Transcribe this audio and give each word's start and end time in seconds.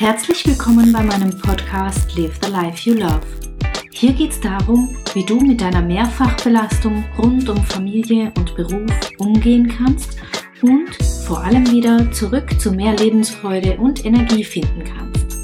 Herzlich 0.00 0.46
willkommen 0.46 0.92
bei 0.92 1.02
meinem 1.02 1.36
Podcast 1.40 2.16
Live 2.16 2.38
the 2.40 2.52
Life 2.52 2.88
You 2.88 2.94
Love. 2.94 3.20
Hier 3.90 4.12
geht 4.12 4.30
es 4.30 4.40
darum, 4.40 4.96
wie 5.12 5.24
du 5.24 5.40
mit 5.40 5.60
deiner 5.60 5.82
Mehrfachbelastung 5.82 7.04
rund 7.18 7.48
um 7.48 7.64
Familie 7.64 8.32
und 8.36 8.54
Beruf 8.54 8.92
umgehen 9.18 9.66
kannst 9.66 10.16
und 10.62 10.94
vor 11.26 11.42
allem 11.42 11.68
wieder 11.72 12.12
zurück 12.12 12.60
zu 12.60 12.70
mehr 12.70 12.94
Lebensfreude 12.94 13.76
und 13.78 14.04
Energie 14.04 14.44
finden 14.44 14.84
kannst. 14.84 15.36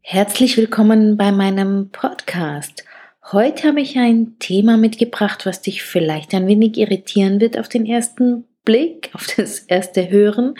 Herzlich 0.00 0.56
willkommen 0.56 1.18
bei 1.18 1.32
meinem 1.32 1.90
Podcast. 1.90 2.86
Heute 3.30 3.68
habe 3.68 3.82
ich 3.82 3.98
ein 3.98 4.38
Thema 4.38 4.78
mitgebracht, 4.78 5.44
was 5.44 5.60
dich 5.60 5.82
vielleicht 5.82 6.32
ein 6.32 6.46
wenig 6.46 6.78
irritieren 6.78 7.42
wird 7.42 7.58
auf 7.58 7.68
den 7.68 7.84
ersten 7.84 8.44
Blick, 8.64 9.10
auf 9.12 9.26
das 9.36 9.58
erste 9.58 10.08
Hören. 10.08 10.54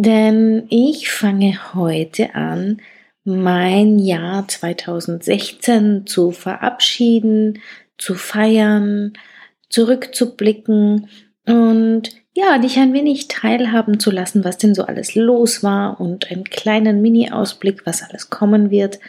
Denn 0.00 0.66
ich 0.68 1.10
fange 1.10 1.74
heute 1.74 2.36
an, 2.36 2.80
mein 3.24 3.98
Jahr 3.98 4.46
2016 4.46 6.06
zu 6.06 6.30
verabschieden, 6.30 7.58
zu 7.98 8.14
feiern, 8.14 9.14
zurückzublicken 9.68 11.08
und 11.46 12.10
ja, 12.32 12.58
dich 12.58 12.78
ein 12.78 12.92
wenig 12.92 13.26
teilhaben 13.26 13.98
zu 13.98 14.12
lassen, 14.12 14.44
was 14.44 14.56
denn 14.56 14.72
so 14.72 14.84
alles 14.84 15.16
los 15.16 15.64
war 15.64 16.00
und 16.00 16.30
einen 16.30 16.44
kleinen 16.44 17.02
Mini-Ausblick, 17.02 17.84
was 17.84 18.04
alles 18.04 18.30
kommen 18.30 18.70
wird. 18.70 19.00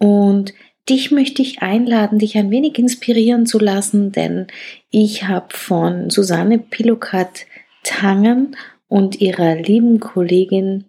Und 0.00 0.52
dich 0.88 1.12
möchte 1.12 1.42
ich 1.42 1.62
einladen, 1.62 2.18
dich 2.18 2.36
ein 2.36 2.50
wenig 2.50 2.76
inspirieren 2.76 3.46
zu 3.46 3.60
lassen, 3.60 4.10
denn 4.10 4.48
ich 4.90 5.28
habe 5.28 5.46
von 5.50 6.10
Susanne 6.10 6.58
Pilokat 6.58 7.46
Tangen 7.84 8.56
und 8.94 9.20
ihrer 9.20 9.56
lieben 9.56 9.98
Kollegin 9.98 10.84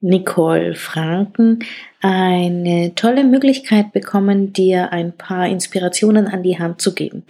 Nicole 0.00 0.74
Franken 0.74 1.58
eine 2.00 2.94
tolle 2.94 3.22
Möglichkeit 3.22 3.92
bekommen, 3.92 4.54
dir 4.54 4.90
ein 4.90 5.14
paar 5.14 5.46
Inspirationen 5.46 6.26
an 6.26 6.42
die 6.42 6.58
Hand 6.58 6.80
zu 6.80 6.94
geben. 6.94 7.24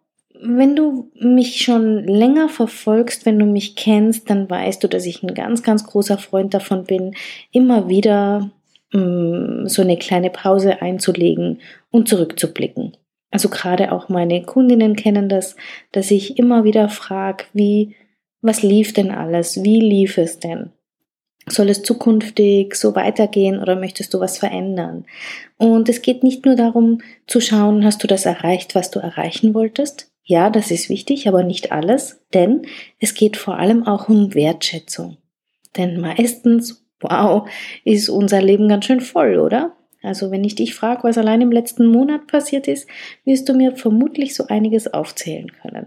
wenn 0.45 0.75
du 0.75 1.11
mich 1.15 1.63
schon 1.63 2.05
länger 2.05 2.49
verfolgst, 2.49 3.27
wenn 3.27 3.39
du 3.39 3.47
mich 3.47 3.77
kennst, 3.77 4.29
dann 4.29 4.51
weißt 4.51 4.83
du, 4.83 4.89
dass 4.89 5.07
ich 5.07 5.23
ein 5.23 5.35
ganz, 5.35 5.63
ganz 5.63 5.87
großer 5.87 6.19
Freund 6.19 6.53
davon 6.53 6.85
bin, 6.85 7.15
immer 7.53 7.89
wieder 7.89 8.51
mh, 8.93 9.01
mm, 9.01 9.69
so 9.69 9.83
eine 9.83 9.97
kleine 9.97 10.31
Pause 10.31 10.83
einzulegen 10.83 11.61
und 11.93 12.09
zurückzublicken. 12.09 12.97
Also 13.33 13.49
gerade 13.49 13.91
auch 13.93 14.09
meine 14.09 14.43
Kundinnen 14.43 14.95
kennen 14.95 15.29
das, 15.29 15.57
dass 15.91 16.11
ich 16.11 16.39
immer 16.39 16.65
wieder 16.65 16.89
frage, 16.89 17.47
wie, 17.55 17.97
was 18.43 18.63
lief 18.63 18.93
denn 18.93 19.11
alles? 19.11 19.65
Wie 19.65 19.81
lief 19.81 20.19
es 20.19 20.39
denn? 20.39 20.71
Soll 21.49 21.71
es 21.71 21.83
zukünftig 21.83 22.75
so 22.77 22.95
weitergehen 22.95 23.59
oder 23.59 23.75
möchtest 23.75 24.15
du 24.15 24.21
was 24.21 24.39
verändern? 24.39 25.07
Und 25.57 25.89
es 25.89 26.03
geht 26.03 26.23
nicht 26.23 26.45
nur 26.45 26.55
darum 26.55 27.01
zu 27.27 27.41
schauen, 27.41 27.85
hast 27.85 28.03
du 28.03 28.07
das 28.07 28.27
erreicht, 28.27 28.75
was 28.75 28.91
du 28.91 29.01
erreichen 29.01 29.55
wolltest? 29.55 30.13
Ja, 30.25 30.51
das 30.51 30.71
ist 30.71 30.89
wichtig, 30.89 31.27
aber 31.27 31.43
nicht 31.43 31.73
alles, 31.73 32.21
denn 32.33 32.63
es 33.01 33.15
geht 33.15 33.37
vor 33.37 33.57
allem 33.59 33.87
auch 33.87 34.09
um 34.09 34.35
Wertschätzung. 34.35 35.17
Denn 35.77 36.01
meistens, 36.01 36.85
wow, 37.01 37.49
ist 37.85 38.09
unser 38.09 38.43
Leben 38.43 38.69
ganz 38.69 38.85
schön 38.85 39.01
voll, 39.01 39.39
oder? 39.39 39.75
Also 40.03 40.31
wenn 40.31 40.45
ich 40.45 40.55
dich 40.55 40.75
frage, 40.75 41.05
was 41.05 41.19
allein 41.19 41.41
im 41.41 41.53
letzten 41.53 41.87
Monat 41.87 42.27
passiert 42.27 42.69
ist, 42.69 42.89
wirst 43.25 43.49
du 43.49 43.55
mir 43.55 43.77
vermutlich 43.77 44.35
so 44.35 44.47
einiges 44.49 44.93
aufzählen 44.93 45.51
können. 45.53 45.87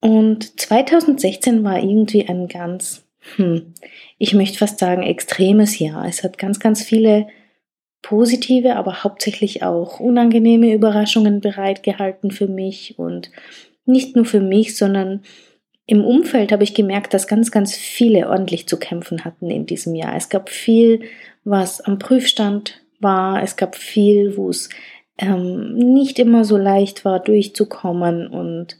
Und 0.00 0.58
2016 0.60 1.62
war 1.62 1.78
irgendwie 1.78 2.26
ein 2.28 2.48
ganz, 2.48 3.04
hm, 3.36 3.74
ich 4.18 4.34
möchte 4.34 4.58
fast 4.58 4.78
sagen, 4.78 5.02
extremes 5.02 5.78
Jahr. 5.78 6.06
Es 6.06 6.22
hat 6.22 6.38
ganz, 6.38 6.58
ganz 6.58 6.82
viele 6.82 7.26
positive, 8.02 8.76
aber 8.76 9.04
hauptsächlich 9.04 9.62
auch 9.62 10.00
unangenehme 10.00 10.72
Überraschungen 10.72 11.40
bereitgehalten 11.40 12.30
für 12.30 12.48
mich 12.48 12.98
und 12.98 13.30
nicht 13.84 14.16
nur 14.16 14.24
für 14.24 14.40
mich, 14.40 14.76
sondern 14.76 15.22
im 15.86 16.04
Umfeld 16.04 16.52
habe 16.52 16.62
ich 16.62 16.74
gemerkt, 16.74 17.12
dass 17.12 17.26
ganz, 17.26 17.50
ganz 17.50 17.74
viele 17.74 18.28
ordentlich 18.28 18.68
zu 18.68 18.78
kämpfen 18.78 19.24
hatten 19.24 19.50
in 19.50 19.66
diesem 19.66 19.94
Jahr. 19.94 20.14
Es 20.16 20.28
gab 20.28 20.48
viel, 20.48 21.00
was 21.44 21.80
am 21.80 21.98
Prüfstand 21.98 22.80
war. 23.00 23.42
Es 23.42 23.56
gab 23.56 23.76
viel, 23.76 24.36
wo 24.36 24.50
es 24.50 24.68
ähm, 25.18 25.74
nicht 25.74 26.18
immer 26.18 26.44
so 26.44 26.56
leicht 26.56 27.04
war, 27.04 27.20
durchzukommen. 27.20 28.26
Und 28.28 28.78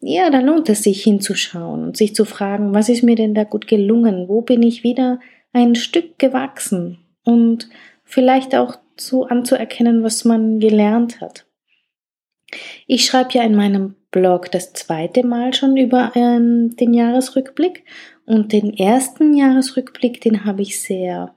ja, 0.00 0.30
da 0.30 0.40
lohnt 0.40 0.68
es 0.68 0.82
sich 0.82 1.02
hinzuschauen 1.02 1.82
und 1.82 1.96
sich 1.96 2.14
zu 2.14 2.24
fragen, 2.24 2.74
was 2.74 2.88
ist 2.88 3.02
mir 3.02 3.16
denn 3.16 3.34
da 3.34 3.44
gut 3.44 3.66
gelungen? 3.66 4.28
Wo 4.28 4.42
bin 4.42 4.62
ich 4.62 4.84
wieder 4.84 5.20
ein 5.52 5.74
Stück 5.74 6.18
gewachsen? 6.18 6.98
Und 7.24 7.68
vielleicht 8.04 8.54
auch 8.54 8.76
so 8.96 9.24
anzuerkennen, 9.24 10.02
was 10.02 10.24
man 10.24 10.60
gelernt 10.60 11.20
hat. 11.20 11.46
Ich 12.86 13.04
schreibe 13.04 13.32
ja 13.32 13.42
in 13.42 13.54
meinem 13.54 13.96
Blog 14.10 14.50
das 14.52 14.72
zweite 14.72 15.26
Mal 15.26 15.52
schon 15.52 15.76
über 15.76 16.12
ähm, 16.14 16.76
den 16.76 16.94
Jahresrückblick 16.94 17.84
und 18.24 18.52
den 18.52 18.72
ersten 18.72 19.36
Jahresrückblick, 19.36 20.20
den 20.20 20.44
habe 20.44 20.62
ich 20.62 20.80
sehr 20.80 21.34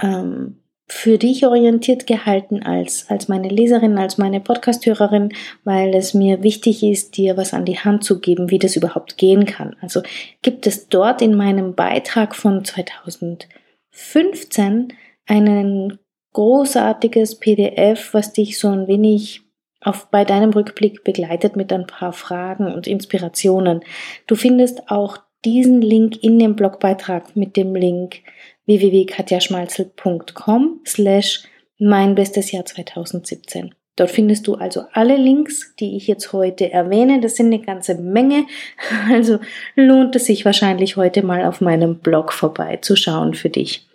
ähm, 0.00 0.60
für 0.90 1.18
dich 1.18 1.46
orientiert 1.46 2.08
gehalten 2.08 2.64
als, 2.64 3.08
als 3.08 3.28
meine 3.28 3.48
Leserin, 3.48 3.96
als 3.96 4.18
meine 4.18 4.40
Podcasthörerin, 4.40 5.32
weil 5.62 5.94
es 5.94 6.14
mir 6.14 6.42
wichtig 6.42 6.82
ist, 6.82 7.16
dir 7.16 7.36
was 7.36 7.54
an 7.54 7.64
die 7.64 7.78
Hand 7.78 8.02
zu 8.02 8.18
geben, 8.18 8.50
wie 8.50 8.58
das 8.58 8.74
überhaupt 8.74 9.16
gehen 9.16 9.46
kann. 9.46 9.76
Also 9.80 10.02
gibt 10.42 10.66
es 10.66 10.88
dort 10.88 11.22
in 11.22 11.36
meinem 11.36 11.76
Beitrag 11.76 12.34
von 12.34 12.64
2015 12.64 14.92
ein 15.26 16.00
großartiges 16.32 17.38
PDF, 17.38 18.12
was 18.12 18.32
dich 18.32 18.58
so 18.58 18.66
ein 18.68 18.88
wenig 18.88 19.42
auf, 19.80 20.10
bei 20.10 20.24
deinem 20.24 20.50
Rückblick 20.50 21.04
begleitet 21.04 21.54
mit 21.54 21.72
ein 21.72 21.86
paar 21.86 22.12
Fragen 22.12 22.66
und 22.66 22.88
Inspirationen. 22.88 23.84
Du 24.26 24.34
findest 24.34 24.90
auch 24.90 25.18
diesen 25.44 25.82
Link 25.82 26.20
in 26.22 26.40
dem 26.40 26.56
Blogbeitrag 26.56 27.36
mit 27.36 27.56
dem 27.56 27.76
Link 27.76 28.22
www.katjaschmalzel.com 28.70 30.80
slash 30.86 31.42
mein 31.78 32.14
bestes 32.14 32.52
Jahr 32.52 32.64
2017. 32.64 33.74
Dort 33.96 34.10
findest 34.10 34.46
du 34.46 34.54
also 34.54 34.84
alle 34.92 35.16
Links, 35.16 35.74
die 35.80 35.96
ich 35.96 36.06
jetzt 36.06 36.32
heute 36.32 36.70
erwähne. 36.70 37.20
Das 37.20 37.36
sind 37.36 37.46
eine 37.46 37.60
ganze 37.60 37.96
Menge. 37.96 38.46
Also 39.10 39.40
lohnt 39.74 40.14
es 40.16 40.26
sich 40.26 40.44
wahrscheinlich 40.44 40.96
heute 40.96 41.24
mal 41.24 41.44
auf 41.44 41.60
meinem 41.60 41.98
Blog 41.98 42.32
vorbeizuschauen 42.32 43.34
für 43.34 43.50
dich. 43.50 43.88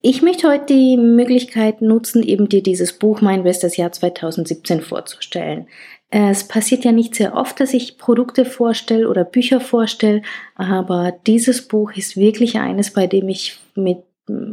Ich 0.00 0.22
möchte 0.22 0.48
heute 0.48 0.66
die 0.66 0.96
Möglichkeit 0.96 1.80
nutzen, 1.80 2.22
eben 2.22 2.48
dir 2.48 2.62
dieses 2.62 2.94
Buch 2.94 3.20
Mein 3.20 3.42
bestes 3.42 3.76
Jahr 3.76 3.92
2017 3.92 4.80
vorzustellen. 4.80 5.68
Es 6.16 6.46
passiert 6.46 6.84
ja 6.84 6.92
nicht 6.92 7.16
sehr 7.16 7.34
oft, 7.34 7.58
dass 7.58 7.74
ich 7.74 7.98
Produkte 7.98 8.44
vorstelle 8.44 9.08
oder 9.08 9.24
Bücher 9.24 9.58
vorstelle, 9.58 10.22
aber 10.54 11.12
dieses 11.26 11.66
Buch 11.66 11.90
ist 11.90 12.16
wirklich 12.16 12.56
eines, 12.56 12.92
bei 12.92 13.08
dem 13.08 13.28
ich 13.28 13.58
mit 13.74 13.98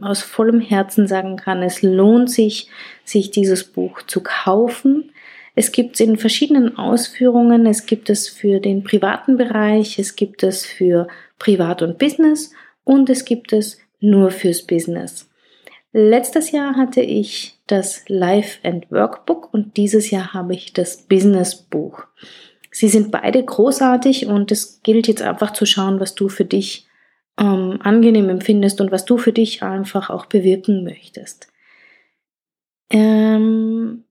aus 0.01 0.23
vollem 0.23 0.59
Herzen 0.59 1.07
sagen 1.07 1.35
kann, 1.35 1.61
es 1.61 1.83
lohnt 1.83 2.31
sich, 2.31 2.67
sich 3.05 3.29
dieses 3.29 3.63
Buch 3.63 4.01
zu 4.01 4.21
kaufen. 4.23 5.11
Es 5.53 5.71
gibt 5.71 5.93
es 5.93 5.99
in 5.99 6.17
verschiedenen 6.17 6.79
Ausführungen. 6.79 7.67
Es 7.67 7.85
gibt 7.85 8.09
es 8.09 8.27
für 8.27 8.59
den 8.59 8.83
privaten 8.83 9.37
Bereich, 9.37 9.99
es 9.99 10.15
gibt 10.15 10.41
es 10.41 10.65
für 10.65 11.07
Privat 11.37 11.83
und 11.83 11.99
Business 11.99 12.51
und 12.85 13.07
es 13.07 13.23
gibt 13.23 13.53
es 13.53 13.77
nur 13.99 14.31
fürs 14.31 14.63
Business. 14.63 15.29
Letztes 15.93 16.51
Jahr 16.51 16.75
hatte 16.75 17.01
ich 17.01 17.60
das 17.71 18.03
Life 18.07 18.59
and 18.63 18.91
Workbook 18.91 19.53
und 19.53 19.77
dieses 19.77 20.11
Jahr 20.11 20.33
habe 20.33 20.53
ich 20.53 20.73
das 20.73 21.03
Business 21.03 21.55
Buch. 21.55 22.03
Sie 22.71 22.89
sind 22.89 23.11
beide 23.11 23.43
großartig 23.43 24.27
und 24.27 24.51
es 24.51 24.81
gilt 24.81 25.07
jetzt 25.07 25.21
einfach 25.21 25.51
zu 25.51 25.65
schauen, 25.65 25.99
was 25.99 26.15
du 26.15 26.29
für 26.29 26.45
dich 26.45 26.87
ähm, 27.37 27.79
angenehm 27.81 28.29
empfindest 28.29 28.81
und 28.81 28.91
was 28.91 29.05
du 29.05 29.17
für 29.17 29.33
dich 29.33 29.63
einfach 29.63 30.09
auch 30.09 30.25
bewirken 30.25 30.83
möchtest. 30.83 31.51
Ähm, 32.89 34.03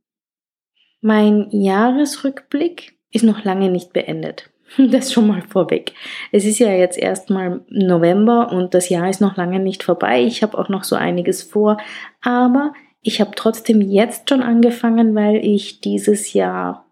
mein 1.01 1.49
Jahresrückblick 1.51 2.99
ist 3.11 3.25
noch 3.25 3.45
lange 3.45 3.71
nicht 3.71 3.93
beendet. 3.93 4.51
Das 4.91 5.13
schon 5.13 5.27
mal 5.27 5.43
vorweg. 5.43 5.95
Es 6.31 6.45
ist 6.45 6.61
ja 6.61 6.71
jetzt 6.71 6.97
erstmal 6.97 7.61
November 7.69 8.53
und 8.53 8.73
das 8.73 8.89
Jahr 8.89 9.11
ist 9.11 9.21
noch 9.21 9.37
lange 9.37 9.59
nicht 9.59 9.83
vorbei. 9.83 10.23
Ich 10.23 10.45
habe 10.45 10.57
auch 10.57 10.69
noch 10.69 10.85
so 10.85 10.95
einiges 10.95 11.43
vor, 11.43 11.79
aber 12.21 12.73
ich 13.03 13.21
habe 13.21 13.33
trotzdem 13.35 13.81
jetzt 13.81 14.29
schon 14.29 14.43
angefangen, 14.43 15.15
weil 15.15 15.37
ich 15.37 15.81
dieses 15.81 16.33
Jahr 16.33 16.87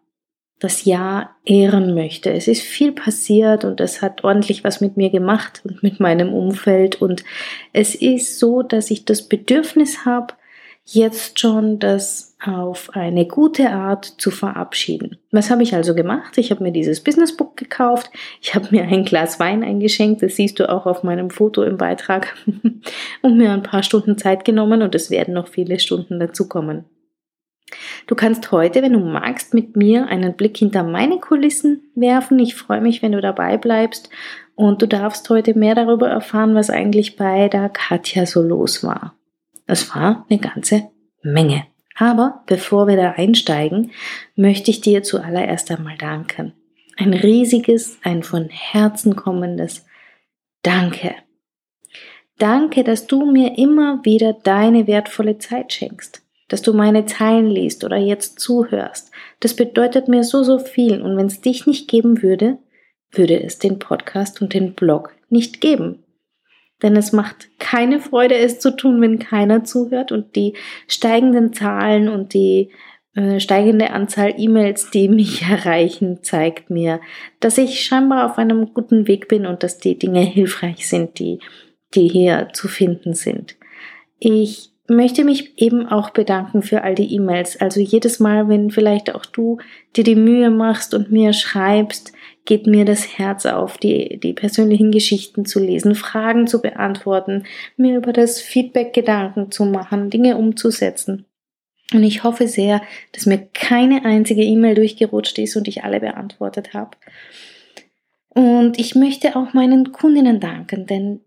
das 0.59 0.85
Jahr 0.85 1.37
ehren 1.45 1.95
möchte. 1.95 2.33
Es 2.33 2.49
ist 2.49 2.63
viel 2.63 2.91
passiert 2.91 3.65
und 3.65 3.81
es 3.81 4.03
hat 4.03 4.25
ordentlich 4.25 4.65
was 4.65 4.81
mit 4.81 4.97
mir 4.97 5.11
gemacht 5.11 5.63
und 5.65 5.83
mit 5.83 6.01
meinem 6.01 6.35
Umfeld 6.35 7.01
und 7.01 7.23
es 7.73 7.95
ist 7.95 8.39
so, 8.41 8.63
dass 8.63 8.91
ich 8.91 9.05
das 9.05 9.29
Bedürfnis 9.29 10.05
habe, 10.05 10.35
jetzt 10.95 11.39
schon 11.39 11.79
das 11.79 12.37
auf 12.43 12.91
eine 12.95 13.27
gute 13.27 13.71
Art 13.71 14.05
zu 14.05 14.31
verabschieden. 14.31 15.19
Was 15.31 15.51
habe 15.51 15.63
ich 15.63 15.75
also 15.75 15.95
gemacht? 15.95 16.39
Ich 16.39 16.51
habe 16.51 16.63
mir 16.63 16.73
dieses 16.73 17.03
Businessbook 17.05 17.57
gekauft, 17.57 18.11
ich 18.41 18.55
habe 18.55 18.69
mir 18.71 18.85
ein 18.85 19.05
Glas 19.05 19.39
Wein 19.39 19.63
eingeschenkt, 19.63 20.23
das 20.23 20.37
siehst 20.37 20.59
du 20.59 20.69
auch 20.69 20.87
auf 20.87 21.03
meinem 21.03 21.31
Foto 21.31 21.63
im 21.63 21.77
Beitrag, 21.77 22.35
und 23.23 23.37
mir 23.37 23.53
ein 23.53 23.63
paar 23.63 23.83
Stunden 23.83 24.17
Zeit 24.17 24.45
genommen 24.45 24.81
und 24.81 24.95
es 24.95 25.11
werden 25.11 25.35
noch 25.35 25.49
viele 25.49 25.79
Stunden 25.79 26.19
dazukommen. 26.19 26.87
Du 28.07 28.15
kannst 28.15 28.51
heute, 28.51 28.81
wenn 28.81 28.95
du 28.95 29.01
magst, 29.01 29.53
mit 29.53 29.77
mir 29.77 30.07
einen 30.07 30.35
Blick 30.35 30.57
hinter 30.57 30.85
meine 30.85 31.19
Kulissen 31.19 31.83
werfen. 31.95 32.39
Ich 32.39 32.55
freue 32.55 32.81
mich, 32.81 33.03
wenn 33.03 33.13
du 33.13 33.21
dabei 33.21 33.59
bleibst 33.59 34.09
und 34.55 34.81
du 34.81 34.87
darfst 34.87 35.29
heute 35.29 35.59
mehr 35.59 35.75
darüber 35.75 36.09
erfahren, 36.09 36.55
was 36.55 36.71
eigentlich 36.71 37.17
bei 37.17 37.49
der 37.49 37.69
Katja 37.69 38.25
so 38.25 38.41
los 38.41 38.83
war. 38.83 39.18
Das 39.69 39.95
war 39.95 40.27
eine 40.29 40.41
ganze 40.41 40.89
Menge. 41.23 41.67
Aber 41.95 42.43
bevor 42.47 42.89
wir 42.89 42.97
da 42.97 43.13
einsteigen, 43.13 43.93
möchte 44.35 44.71
ich 44.71 44.81
dir 44.81 45.03
zuallererst 45.03 45.71
einmal 45.71 45.99
danken. 45.99 46.55
Ein 46.97 47.13
riesiges, 47.13 47.99
ein 48.03 48.23
von 48.23 48.49
Herzen 48.49 49.15
kommendes 49.15 49.85
Danke. 50.63 51.15
Danke, 52.39 52.83
dass 52.83 53.07
du 53.07 53.31
mir 53.31 53.59
immer 53.59 54.05
wieder 54.05 54.33
deine 54.33 54.87
wertvolle 54.87 55.39
Zeit 55.39 55.73
schenkst, 55.73 56.23
dass 56.49 56.63
du 56.63 56.73
meine 56.73 57.05
Zeilen 57.07 57.51
liest 57.51 57.85
oder 57.85 57.97
jetzt 57.97 58.41
zuhörst. 58.41 59.11
Das 59.41 59.55
bedeutet 59.55 60.09
mir 60.09 60.25
so, 60.25 60.43
so 60.45 60.59
viel. 60.59 61.03
Und 61.03 61.17
wenn 61.17 61.27
es 61.27 61.41
dich 61.41 61.67
nicht 61.67 61.89
geben 61.89 62.23
würde, 62.23 62.59
würde 63.11 63.43
es 63.43 63.59
den 63.59 63.79
Podcast 63.79 64.41
und 64.41 64.55
den 64.55 64.75
Blog 64.75 65.15
nicht 65.29 65.61
geben. 65.61 66.05
Denn 66.83 66.97
es 66.97 67.13
macht 67.13 67.49
keine 67.59 68.01
Freude, 68.01 68.37
es 68.37 68.61
zu 68.61 68.77
tun, 68.77 69.01
wenn 69.01 69.19
keiner 69.19 69.65
zuhört. 69.65 70.13
Und 70.13 70.37
die 70.37 70.55
steigenden 70.87 71.53
Zahlen 71.53 72.09
und 72.09 72.35
die 72.35 72.71
äh, 73.15 73.41
steigende 73.41 73.91
Anzahl 73.91 74.35
E-Mails, 74.37 74.91
die 74.91 75.09
mich 75.09 75.43
erreichen, 75.43 76.23
zeigt 76.23 76.71
mir, 76.71 77.01
dass 77.41 77.59
ich 77.59 77.81
scheinbar 77.81 78.31
auf 78.31 78.39
einem 78.39 78.75
guten 78.75 79.09
Weg 79.09 79.29
bin 79.29 79.47
und 79.47 79.63
dass 79.63 79.79
die 79.79 79.99
Dinge 79.99 80.21
hilfreich 80.21 80.89
sind, 80.89 81.19
die, 81.19 81.41
die 81.95 82.09
hier 82.09 82.49
zu 82.53 82.69
finden 82.69 83.15
sind. 83.15 83.57
Ich 84.21 84.71
möchte 84.89 85.25
mich 85.25 85.61
eben 85.61 85.87
auch 85.87 86.11
bedanken 86.11 86.63
für 86.63 86.83
all 86.83 86.95
die 86.95 87.15
E-Mails. 87.15 87.61
Also 87.61 87.81
jedes 87.81 88.21
Mal, 88.21 88.49
wenn 88.49 88.71
vielleicht 88.71 89.15
auch 89.15 89.27
du 89.27 89.59
dir 89.97 90.05
die 90.05 90.17
Mühe 90.17 90.51
machst 90.51 90.95
und 90.95 91.13
mir 91.13 91.33
schreibst, 91.33 92.13
geht 92.49 92.67
mir 92.67 92.87
das 92.87 93.19
Herz 93.19 93.45
auf, 93.45 93.77
die, 93.77 94.19
die 94.19 94.33
persönlichen 94.33 94.91
Geschichten 94.91 95.45
zu 95.45 95.61
lesen, 95.61 95.95
Fragen 95.95 96.47
zu 96.47 96.63
beantworten, 96.63 97.45
mir 97.77 97.99
über 97.99 98.15
das 98.15 98.41
Feedback 98.41 98.95
Gedanken 98.95 99.51
zu 99.51 99.67
machen, 99.67 100.09
Dinge 100.09 100.39
umzusetzen. 100.39 101.27
Und 101.93 102.05
ich 102.05 102.25
hoffe 102.25 102.49
sehr, 102.49 102.81
dass 103.13 103.27
mir 103.27 103.49
keine 103.53 104.07
einzige 104.07 104.43
E-Mail 104.43 104.77
durchgerutscht 104.77 105.39
ist 105.39 105.57
und 105.57 105.69
ich 105.69 105.85
alle 105.85 106.01
beantwortet 106.01 106.73
habe. 106.73 106.97
Und 108.31 108.79
ich 108.79 108.95
möchte 108.95 109.37
auch 109.37 109.53
meinen 109.53 109.93
Kundinnen 109.93 110.41
danken, 110.41 110.87
denn 110.87 111.21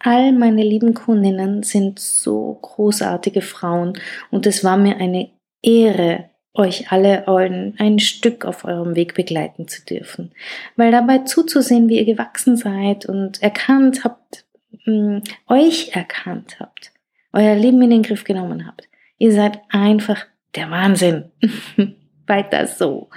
all 0.00 0.32
meine 0.32 0.64
lieben 0.64 0.92
Kundinnen 0.92 1.62
sind 1.62 1.98
so 1.98 2.58
großartige 2.60 3.40
Frauen 3.40 3.94
und 4.30 4.46
es 4.46 4.62
war 4.64 4.76
mir 4.76 4.98
eine 4.98 5.30
Ehre, 5.62 6.28
euch 6.58 6.90
alle 6.90 7.26
ein 7.78 7.98
Stück 8.00 8.44
auf 8.44 8.64
eurem 8.64 8.96
Weg 8.96 9.14
begleiten 9.14 9.68
zu 9.68 9.84
dürfen. 9.84 10.32
Weil 10.76 10.90
dabei 10.90 11.18
zuzusehen, 11.18 11.88
wie 11.88 11.98
ihr 11.98 12.04
gewachsen 12.04 12.56
seid 12.56 13.06
und 13.06 13.40
erkannt 13.42 14.04
habt, 14.04 14.44
mh, 14.84 14.92
mm, 14.92 15.22
euch 15.46 15.90
erkannt 15.94 16.58
habt, 16.60 16.92
euer 17.32 17.54
Leben 17.54 17.80
in 17.82 17.90
den 17.90 18.02
Griff 18.02 18.24
genommen 18.24 18.66
habt. 18.66 18.88
Ihr 19.18 19.32
seid 19.32 19.60
einfach 19.70 20.26
der 20.54 20.70
Wahnsinn. 20.70 21.30
Weiter 22.26 22.66
so. 22.66 23.08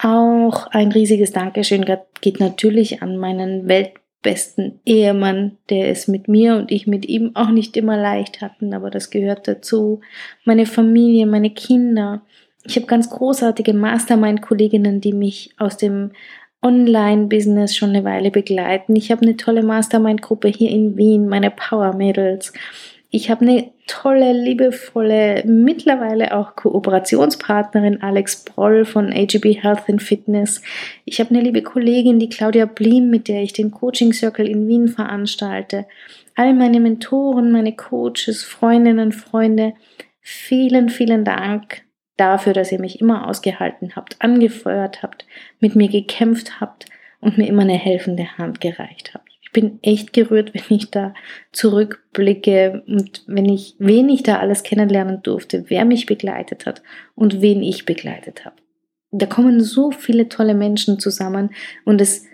Auch 0.00 0.68
ein 0.68 0.92
riesiges 0.92 1.32
Dankeschön 1.32 1.84
geht 2.20 2.38
natürlich 2.38 3.02
an 3.02 3.16
meinen 3.16 3.66
Welt 3.66 3.97
besten 4.22 4.80
Ehemann, 4.84 5.58
der 5.70 5.90
es 5.90 6.08
mit 6.08 6.28
mir 6.28 6.56
und 6.56 6.72
ich 6.72 6.86
mit 6.86 7.06
ihm 7.08 7.32
auch 7.34 7.50
nicht 7.50 7.76
immer 7.76 7.96
leicht 7.96 8.40
hatten, 8.40 8.74
aber 8.74 8.90
das 8.90 9.10
gehört 9.10 9.46
dazu. 9.46 10.00
Meine 10.44 10.66
Familie, 10.66 11.26
meine 11.26 11.50
Kinder. 11.50 12.22
Ich 12.64 12.76
habe 12.76 12.86
ganz 12.86 13.08
großartige 13.10 13.74
Mastermind-Kolleginnen, 13.74 15.00
die 15.00 15.12
mich 15.12 15.54
aus 15.58 15.76
dem 15.76 16.10
Online-Business 16.62 17.76
schon 17.76 17.90
eine 17.90 18.04
Weile 18.04 18.30
begleiten. 18.32 18.96
Ich 18.96 19.12
habe 19.12 19.22
eine 19.22 19.36
tolle 19.36 19.62
Mastermind-Gruppe 19.62 20.48
hier 20.48 20.70
in 20.70 20.96
Wien, 20.96 21.28
meine 21.28 21.50
Power 21.50 21.94
Mädels. 21.94 22.52
Ich 23.10 23.30
habe 23.30 23.40
eine 23.40 23.70
tolle, 23.86 24.34
liebevolle, 24.34 25.42
mittlerweile 25.46 26.36
auch 26.36 26.56
Kooperationspartnerin 26.56 28.02
Alex 28.02 28.44
Broll 28.44 28.84
von 28.84 29.10
AGB 29.10 29.54
Health 29.54 29.88
and 29.88 30.02
Fitness. 30.02 30.60
Ich 31.06 31.18
habe 31.18 31.30
eine 31.30 31.40
liebe 31.40 31.62
Kollegin, 31.62 32.18
die 32.18 32.28
Claudia 32.28 32.66
Blim, 32.66 33.08
mit 33.08 33.28
der 33.28 33.42
ich 33.42 33.54
den 33.54 33.70
Coaching 33.70 34.12
Circle 34.12 34.46
in 34.46 34.68
Wien 34.68 34.88
veranstalte. 34.88 35.86
All 36.34 36.52
meine 36.52 36.80
Mentoren, 36.80 37.50
meine 37.50 37.74
Coaches, 37.74 38.44
Freundinnen, 38.44 39.12
Freunde, 39.12 39.72
vielen, 40.20 40.90
vielen 40.90 41.24
Dank 41.24 41.84
dafür, 42.18 42.52
dass 42.52 42.72
ihr 42.72 42.80
mich 42.80 43.00
immer 43.00 43.26
ausgehalten 43.26 43.96
habt, 43.96 44.20
angefeuert 44.20 45.02
habt, 45.02 45.26
mit 45.60 45.76
mir 45.76 45.88
gekämpft 45.88 46.60
habt 46.60 46.84
und 47.20 47.38
mir 47.38 47.46
immer 47.46 47.62
eine 47.62 47.78
helfende 47.78 48.36
Hand 48.36 48.60
gereicht 48.60 49.14
habt 49.14 49.27
ich 49.48 49.52
bin 49.52 49.78
echt 49.82 50.12
gerührt, 50.12 50.52
wenn 50.54 50.76
ich 50.76 50.90
da 50.90 51.14
zurückblicke 51.52 52.82
und 52.86 53.24
wenn 53.26 53.46
ich, 53.46 53.74
wen 53.78 54.08
ich 54.08 54.22
da 54.22 54.38
alles 54.38 54.62
kennenlernen 54.62 55.22
durfte, 55.22 55.64
wer 55.68 55.84
mich 55.84 56.06
begleitet 56.06 56.66
hat 56.66 56.82
und 57.14 57.40
wen 57.40 57.62
ich 57.62 57.86
begleitet 57.86 58.44
habe. 58.44 58.56
Da 59.10 59.24
kommen 59.24 59.62
so 59.62 59.90
viele 59.90 60.28
tolle 60.28 60.54
Menschen 60.54 60.98
zusammen 60.98 61.50
und 61.86 62.00
es 62.00 62.26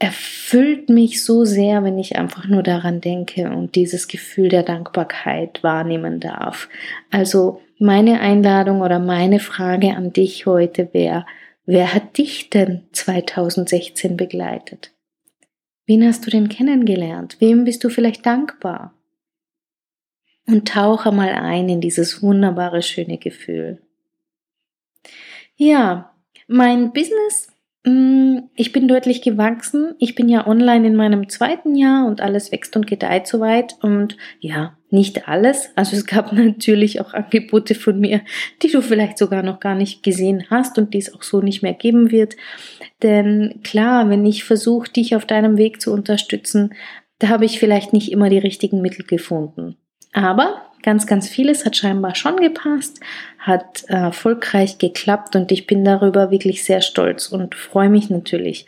erfüllt 0.00 0.88
mich 0.88 1.24
so 1.24 1.44
sehr, 1.44 1.84
wenn 1.84 1.98
ich 1.98 2.16
einfach 2.16 2.48
nur 2.48 2.64
daran 2.64 3.00
denke 3.00 3.48
und 3.50 3.76
dieses 3.76 4.08
Gefühl 4.08 4.48
der 4.48 4.64
Dankbarkeit 4.64 5.62
wahrnehmen 5.62 6.18
darf. 6.18 6.68
Also 7.12 7.60
meine 7.78 8.18
Einladung 8.18 8.80
oder 8.80 8.98
meine 8.98 9.38
Frage 9.38 9.94
an 9.94 10.12
dich 10.12 10.46
heute 10.46 10.88
wäre, 10.92 11.26
wer 11.64 11.94
hat 11.94 12.18
dich 12.18 12.50
denn 12.50 12.82
2016 12.90 14.16
begleitet? 14.16 14.93
Wen 15.86 16.06
hast 16.06 16.26
du 16.26 16.30
denn 16.30 16.48
kennengelernt? 16.48 17.36
Wem 17.40 17.64
bist 17.64 17.84
du 17.84 17.88
vielleicht 17.88 18.24
dankbar? 18.24 18.94
Und 20.46 20.68
tauche 20.68 21.12
mal 21.12 21.30
ein 21.30 21.68
in 21.68 21.80
dieses 21.80 22.22
wunderbare, 22.22 22.82
schöne 22.82 23.18
Gefühl. 23.18 23.80
Ja, 25.56 26.14
mein 26.46 26.92
Business 26.92 27.48
Mm, 27.84 28.48
ich 28.56 28.72
bin 28.72 28.88
deutlich 28.88 29.20
gewachsen. 29.20 29.94
Ich 29.98 30.14
bin 30.14 30.28
ja 30.28 30.46
online 30.46 30.86
in 30.86 30.96
meinem 30.96 31.28
zweiten 31.28 31.74
Jahr 31.74 32.06
und 32.06 32.22
alles 32.22 32.50
wächst 32.50 32.76
und 32.76 32.86
gedeiht 32.86 33.26
soweit. 33.26 33.76
Und 33.82 34.16
ja, 34.40 34.76
nicht 34.94 35.28
alles. 35.28 35.70
Also 35.74 35.96
es 35.96 36.06
gab 36.06 36.32
natürlich 36.32 37.00
auch 37.00 37.12
Angebote 37.12 37.74
von 37.74 38.00
mir, 38.00 38.22
die 38.62 38.70
du 38.70 38.80
vielleicht 38.80 39.18
sogar 39.18 39.42
noch 39.42 39.60
gar 39.60 39.74
nicht 39.74 40.02
gesehen 40.02 40.46
hast 40.48 40.78
und 40.78 40.94
die 40.94 40.98
es 40.98 41.12
auch 41.12 41.22
so 41.22 41.42
nicht 41.42 41.62
mehr 41.62 41.74
geben 41.74 42.10
wird. 42.10 42.36
Denn 43.02 43.60
klar, 43.62 44.08
wenn 44.08 44.24
ich 44.24 44.44
versuche, 44.44 44.90
dich 44.90 45.14
auf 45.14 45.26
deinem 45.26 45.58
Weg 45.58 45.80
zu 45.80 45.92
unterstützen, 45.92 46.74
Da 47.20 47.28
habe 47.28 47.44
ich 47.44 47.60
vielleicht 47.60 47.92
nicht 47.92 48.10
immer 48.10 48.28
die 48.28 48.38
richtigen 48.38 48.82
Mittel 48.82 49.06
gefunden. 49.06 49.76
Aber 50.12 50.62
ganz, 50.82 51.06
ganz 51.06 51.28
vieles 51.28 51.64
hat 51.64 51.76
scheinbar 51.76 52.14
schon 52.14 52.36
gepasst, 52.36 53.00
hat 53.38 53.84
äh, 53.88 53.94
erfolgreich 53.94 54.78
geklappt 54.78 55.34
und 55.34 55.50
ich 55.50 55.66
bin 55.66 55.84
darüber 55.84 56.30
wirklich 56.30 56.64
sehr 56.64 56.82
stolz 56.82 57.28
und 57.28 57.54
freue 57.54 57.88
mich 57.88 58.10
natürlich. 58.10 58.66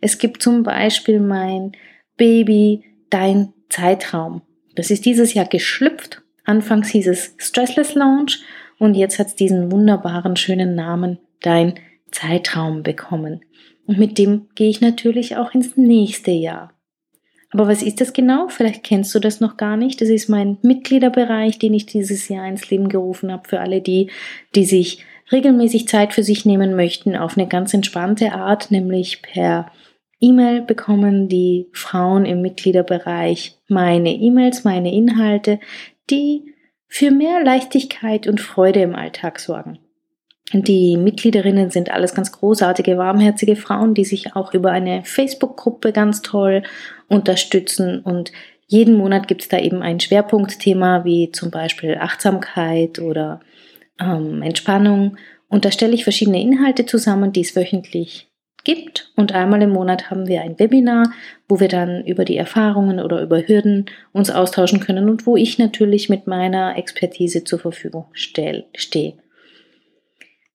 Es 0.00 0.18
gibt 0.18 0.42
zum 0.42 0.62
Beispiel 0.62 1.20
mein 1.20 1.72
Baby, 2.16 2.84
dein 3.10 3.52
Zeitraum. 3.68 4.42
Das 4.78 4.92
ist 4.92 5.04
dieses 5.06 5.34
Jahr 5.34 5.46
geschlüpft. 5.46 6.22
Anfangs 6.44 6.90
hieß 6.90 7.08
es 7.08 7.34
Stressless 7.36 7.94
Launch 7.94 8.38
und 8.78 8.94
jetzt 8.94 9.18
hat 9.18 9.26
es 9.26 9.34
diesen 9.34 9.72
wunderbaren, 9.72 10.36
schönen 10.36 10.76
Namen, 10.76 11.18
dein 11.42 11.74
Zeitraum 12.12 12.84
bekommen. 12.84 13.40
Und 13.88 13.98
mit 13.98 14.18
dem 14.18 14.46
gehe 14.54 14.70
ich 14.70 14.80
natürlich 14.80 15.36
auch 15.36 15.52
ins 15.52 15.76
nächste 15.76 16.30
Jahr. 16.30 16.72
Aber 17.50 17.66
was 17.66 17.82
ist 17.82 18.00
das 18.00 18.12
genau? 18.12 18.46
Vielleicht 18.46 18.84
kennst 18.84 19.12
du 19.16 19.18
das 19.18 19.40
noch 19.40 19.56
gar 19.56 19.76
nicht. 19.76 20.00
Das 20.00 20.10
ist 20.10 20.28
mein 20.28 20.58
Mitgliederbereich, 20.62 21.58
den 21.58 21.74
ich 21.74 21.86
dieses 21.86 22.28
Jahr 22.28 22.46
ins 22.46 22.70
Leben 22.70 22.88
gerufen 22.88 23.32
habe 23.32 23.48
für 23.48 23.58
alle 23.58 23.80
die, 23.80 24.12
die 24.54 24.64
sich 24.64 25.04
regelmäßig 25.32 25.88
Zeit 25.88 26.14
für 26.14 26.22
sich 26.22 26.44
nehmen 26.44 26.76
möchten 26.76 27.16
auf 27.16 27.36
eine 27.36 27.48
ganz 27.48 27.74
entspannte 27.74 28.32
Art, 28.32 28.70
nämlich 28.70 29.22
per 29.22 29.72
E-Mail 30.20 30.62
bekommen 30.62 31.28
die 31.28 31.68
Frauen 31.72 32.24
im 32.26 32.42
Mitgliederbereich 32.42 33.58
meine 33.68 34.12
E-Mails, 34.12 34.64
meine 34.64 34.92
Inhalte, 34.92 35.60
die 36.10 36.54
für 36.88 37.10
mehr 37.10 37.44
Leichtigkeit 37.44 38.26
und 38.26 38.40
Freude 38.40 38.80
im 38.80 38.94
Alltag 38.94 39.38
sorgen. 39.38 39.78
Die 40.52 40.96
Mitgliederinnen 40.96 41.70
sind 41.70 41.90
alles 41.90 42.14
ganz 42.14 42.32
großartige, 42.32 42.96
warmherzige 42.96 43.54
Frauen, 43.54 43.92
die 43.92 44.06
sich 44.06 44.34
auch 44.34 44.54
über 44.54 44.70
eine 44.70 45.04
Facebook-Gruppe 45.04 45.92
ganz 45.92 46.22
toll 46.22 46.62
unterstützen. 47.08 48.00
Und 48.00 48.32
jeden 48.66 48.96
Monat 48.96 49.28
gibt 49.28 49.42
es 49.42 49.48
da 49.48 49.58
eben 49.58 49.82
ein 49.82 50.00
Schwerpunktthema, 50.00 51.04
wie 51.04 51.30
zum 51.32 51.50
Beispiel 51.50 51.98
Achtsamkeit 52.00 52.98
oder 52.98 53.40
ähm, 54.00 54.40
Entspannung. 54.40 55.18
Und 55.48 55.66
da 55.66 55.70
stelle 55.70 55.92
ich 55.92 56.04
verschiedene 56.04 56.40
Inhalte 56.40 56.86
zusammen, 56.86 57.32
die 57.32 57.42
es 57.42 57.54
wöchentlich 57.54 58.27
gibt. 58.68 59.10
Und 59.16 59.32
einmal 59.32 59.62
im 59.62 59.70
Monat 59.70 60.10
haben 60.10 60.28
wir 60.28 60.42
ein 60.42 60.58
Webinar, 60.58 61.10
wo 61.48 61.58
wir 61.58 61.68
dann 61.68 62.04
über 62.04 62.26
die 62.26 62.36
Erfahrungen 62.36 63.00
oder 63.00 63.22
über 63.22 63.40
Hürden 63.40 63.86
uns 64.12 64.30
austauschen 64.30 64.78
können 64.78 65.08
und 65.08 65.26
wo 65.26 65.36
ich 65.36 65.58
natürlich 65.58 66.10
mit 66.10 66.26
meiner 66.26 66.76
Expertise 66.76 67.44
zur 67.44 67.58
Verfügung 67.58 68.04
stehe. 68.12 68.64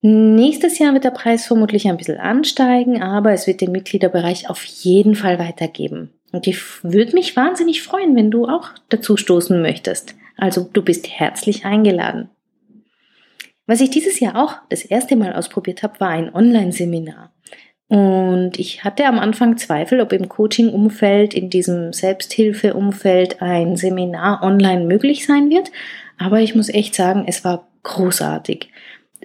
Nächstes 0.01 0.77
Jahr 0.77 0.93
wird 0.93 1.05
der 1.05 1.10
Preis 1.10 1.48
vermutlich 1.48 1.88
ein 1.88 1.98
bisschen 1.98 2.20
ansteigen, 2.20 3.01
aber 3.01 3.32
es 3.34 3.48
wird 3.48 3.62
den 3.62 3.72
Mitgliederbereich 3.72 4.48
auf 4.48 4.63
jeden 4.63 5.15
Fall 5.15 5.39
weitergeben. 5.39 6.12
Und 6.32 6.46
ich 6.46 6.84
würde 6.84 7.13
mich 7.13 7.36
wahnsinnig 7.36 7.82
freuen, 7.82 8.15
wenn 8.15 8.29
du 8.29 8.46
auch 8.46 8.70
dazu 8.89 9.17
stoßen 9.17 9.60
möchtest. 9.60 10.13
Also 10.38 10.70
du 10.72 10.84
bist 10.84 11.10
herzlich 11.10 11.65
eingeladen. 11.65 12.29
Was 13.65 13.82
ich 13.82 13.89
dieses 13.89 14.20
Jahr 14.20 14.36
auch 14.36 14.58
das 14.70 14.84
erste 14.84 15.15
Mal 15.15 15.34
ausprobiert 15.34 15.82
habe, 15.82 16.00
war 16.00 16.10
ein 16.10 16.36
Online-Seminar. 16.36 17.34
Und 17.93 18.57
ich 18.57 18.83
hatte 18.83 19.05
am 19.05 19.19
Anfang 19.19 19.55
Zweifel, 19.57 20.01
ob 20.01 20.13
im 20.13 20.27
Coaching-Umfeld, 20.27 21.35
in 21.35 21.51
diesem 21.51 21.93
Selbsthilfe-Umfeld 21.93 23.39
ein 23.39 23.75
Seminar 23.75 24.41
online 24.41 24.85
möglich 24.85 25.27
sein 25.27 25.51
wird. 25.51 25.71
Aber 26.17 26.39
ich 26.39 26.55
muss 26.55 26.69
echt 26.69 26.95
sagen, 26.95 27.25
es 27.27 27.45
war 27.45 27.67
großartig 27.83 28.71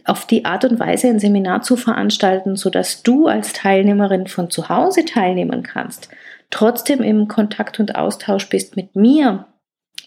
auf 0.04 0.26
die 0.26 0.44
Art 0.44 0.66
und 0.66 0.78
Weise 0.78 1.08
ein 1.08 1.18
Seminar 1.18 1.62
zu 1.62 1.76
veranstalten, 1.76 2.56
sodass 2.56 3.02
du 3.02 3.26
als 3.26 3.54
Teilnehmerin 3.54 4.26
von 4.26 4.50
zu 4.50 4.68
Hause 4.68 5.06
teilnehmen 5.06 5.62
kannst, 5.62 6.10
trotzdem 6.50 7.02
im 7.02 7.26
Kontakt 7.26 7.80
und 7.80 7.96
Austausch 7.96 8.50
bist 8.50 8.76
mit 8.76 8.94
mir 8.94 9.46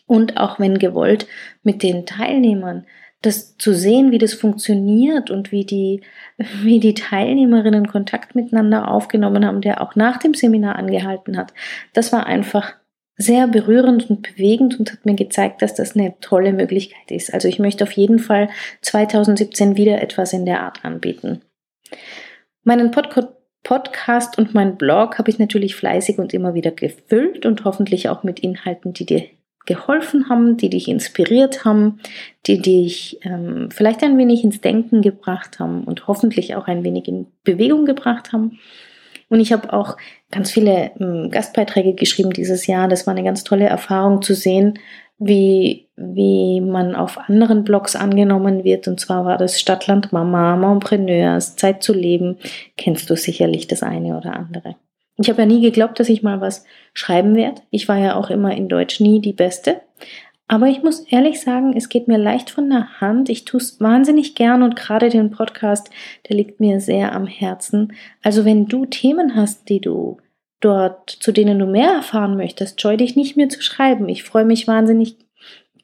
und 0.05 0.37
auch 0.37 0.59
wenn 0.59 0.77
gewollt 0.77 1.25
mit 1.63 1.81
den 1.81 2.05
Teilnehmern, 2.05 2.85
das 3.21 3.57
zu 3.57 3.73
sehen, 3.73 4.11
wie 4.11 4.17
das 4.17 4.33
funktioniert 4.33 5.29
und 5.29 5.51
wie 5.51 5.65
die, 5.65 6.01
wie 6.63 6.79
die 6.79 6.93
Teilnehmerinnen 6.93 7.87
Kontakt 7.87 8.35
miteinander 8.35 8.89
aufgenommen 8.89 9.45
haben, 9.45 9.61
der 9.61 9.81
auch 9.81 9.95
nach 9.95 10.17
dem 10.17 10.33
Seminar 10.33 10.75
angehalten 10.75 11.37
hat, 11.37 11.53
das 11.93 12.11
war 12.11 12.25
einfach 12.25 12.75
sehr 13.17 13.47
berührend 13.47 14.09
und 14.09 14.23
bewegend 14.23 14.79
und 14.79 14.91
hat 14.91 15.05
mir 15.05 15.15
gezeigt, 15.15 15.61
dass 15.61 15.75
das 15.75 15.95
eine 15.95 16.15
tolle 16.21 16.53
Möglichkeit 16.53 17.11
ist. 17.11 17.33
Also 17.33 17.47
ich 17.47 17.59
möchte 17.59 17.83
auf 17.83 17.91
jeden 17.91 18.19
Fall 18.19 18.49
2017 18.81 19.77
wieder 19.77 20.01
etwas 20.01 20.33
in 20.33 20.45
der 20.45 20.61
Art 20.61 20.83
anbieten. 20.83 21.41
Meinen 22.63 22.91
Pod 22.91 23.09
Podcast 23.63 24.39
und 24.39 24.55
meinen 24.55 24.75
Blog 24.75 25.19
habe 25.19 25.29
ich 25.29 25.37
natürlich 25.37 25.75
fleißig 25.75 26.17
und 26.17 26.33
immer 26.33 26.55
wieder 26.55 26.71
gefüllt 26.71 27.45
und 27.45 27.63
hoffentlich 27.63 28.09
auch 28.09 28.23
mit 28.23 28.39
Inhalten, 28.39 28.91
die 28.93 29.05
dir 29.05 29.23
geholfen 29.65 30.29
haben, 30.29 30.57
die 30.57 30.69
dich 30.69 30.87
inspiriert 30.87 31.65
haben, 31.65 31.99
die 32.47 32.59
dich 32.59 33.19
ähm, 33.23 33.69
vielleicht 33.71 34.03
ein 34.03 34.17
wenig 34.17 34.43
ins 34.43 34.61
Denken 34.61 35.01
gebracht 35.01 35.59
haben 35.59 35.83
und 35.83 36.07
hoffentlich 36.07 36.55
auch 36.55 36.67
ein 36.67 36.83
wenig 36.83 37.07
in 37.07 37.27
Bewegung 37.43 37.85
gebracht 37.85 38.33
haben. 38.33 38.59
Und 39.29 39.39
ich 39.39 39.53
habe 39.53 39.71
auch 39.71 39.95
ganz 40.29 40.51
viele 40.51 40.91
ähm, 40.99 41.29
Gastbeiträge 41.31 41.93
geschrieben 41.93 42.31
dieses 42.31 42.67
Jahr. 42.67 42.87
Das 42.87 43.07
war 43.07 43.13
eine 43.13 43.23
ganz 43.23 43.43
tolle 43.43 43.65
Erfahrung 43.65 44.21
zu 44.21 44.33
sehen, 44.33 44.77
wie, 45.19 45.87
wie 45.95 46.59
man 46.59 46.95
auf 46.95 47.17
anderen 47.29 47.63
Blogs 47.63 47.95
angenommen 47.95 48.63
wird. 48.63 48.87
Und 48.87 48.99
zwar 48.99 49.23
war 49.23 49.37
das 49.37 49.59
Stadtland 49.59 50.11
Mama, 50.11 50.57
Montpreneurs, 50.57 51.55
Zeit 51.55 51.83
zu 51.83 51.93
leben. 51.93 52.39
Kennst 52.75 53.09
du 53.09 53.15
sicherlich 53.15 53.67
das 53.67 53.83
eine 53.83 54.17
oder 54.17 54.35
andere. 54.35 54.75
Ich 55.17 55.29
habe 55.29 55.41
ja 55.41 55.45
nie 55.45 55.61
geglaubt, 55.61 55.99
dass 55.99 56.09
ich 56.09 56.23
mal 56.23 56.41
was 56.41 56.65
schreiben 56.93 57.35
werde. 57.35 57.61
Ich 57.69 57.87
war 57.87 57.97
ja 57.97 58.15
auch 58.15 58.29
immer 58.29 58.55
in 58.55 58.69
Deutsch 58.69 58.99
nie 58.99 59.19
die 59.21 59.33
Beste. 59.33 59.81
Aber 60.47 60.67
ich 60.67 60.83
muss 60.83 60.99
ehrlich 61.09 61.39
sagen, 61.39 61.77
es 61.77 61.87
geht 61.87 62.09
mir 62.09 62.17
leicht 62.17 62.49
von 62.49 62.69
der 62.69 62.99
Hand. 62.99 63.29
Ich 63.29 63.45
tue 63.45 63.61
es 63.61 63.79
wahnsinnig 63.79 64.35
gern 64.35 64.63
und 64.63 64.75
gerade 64.75 65.09
den 65.09 65.31
Podcast, 65.31 65.89
der 66.27 66.35
liegt 66.35 66.59
mir 66.59 66.81
sehr 66.81 67.15
am 67.15 67.25
Herzen. 67.25 67.93
Also 68.21 68.43
wenn 68.43 68.65
du 68.65 68.85
Themen 68.85 69.35
hast, 69.35 69.69
die 69.69 69.79
du 69.79 70.17
dort, 70.59 71.09
zu 71.09 71.31
denen 71.31 71.57
du 71.57 71.65
mehr 71.65 71.91
erfahren 71.91 72.35
möchtest, 72.35 72.81
scheu 72.81 72.97
dich 72.97 73.15
nicht 73.15 73.37
mehr 73.37 73.47
zu 73.47 73.61
schreiben. 73.61 74.09
Ich 74.09 74.23
freue 74.23 74.43
mich 74.45 74.67
wahnsinnig, 74.67 75.15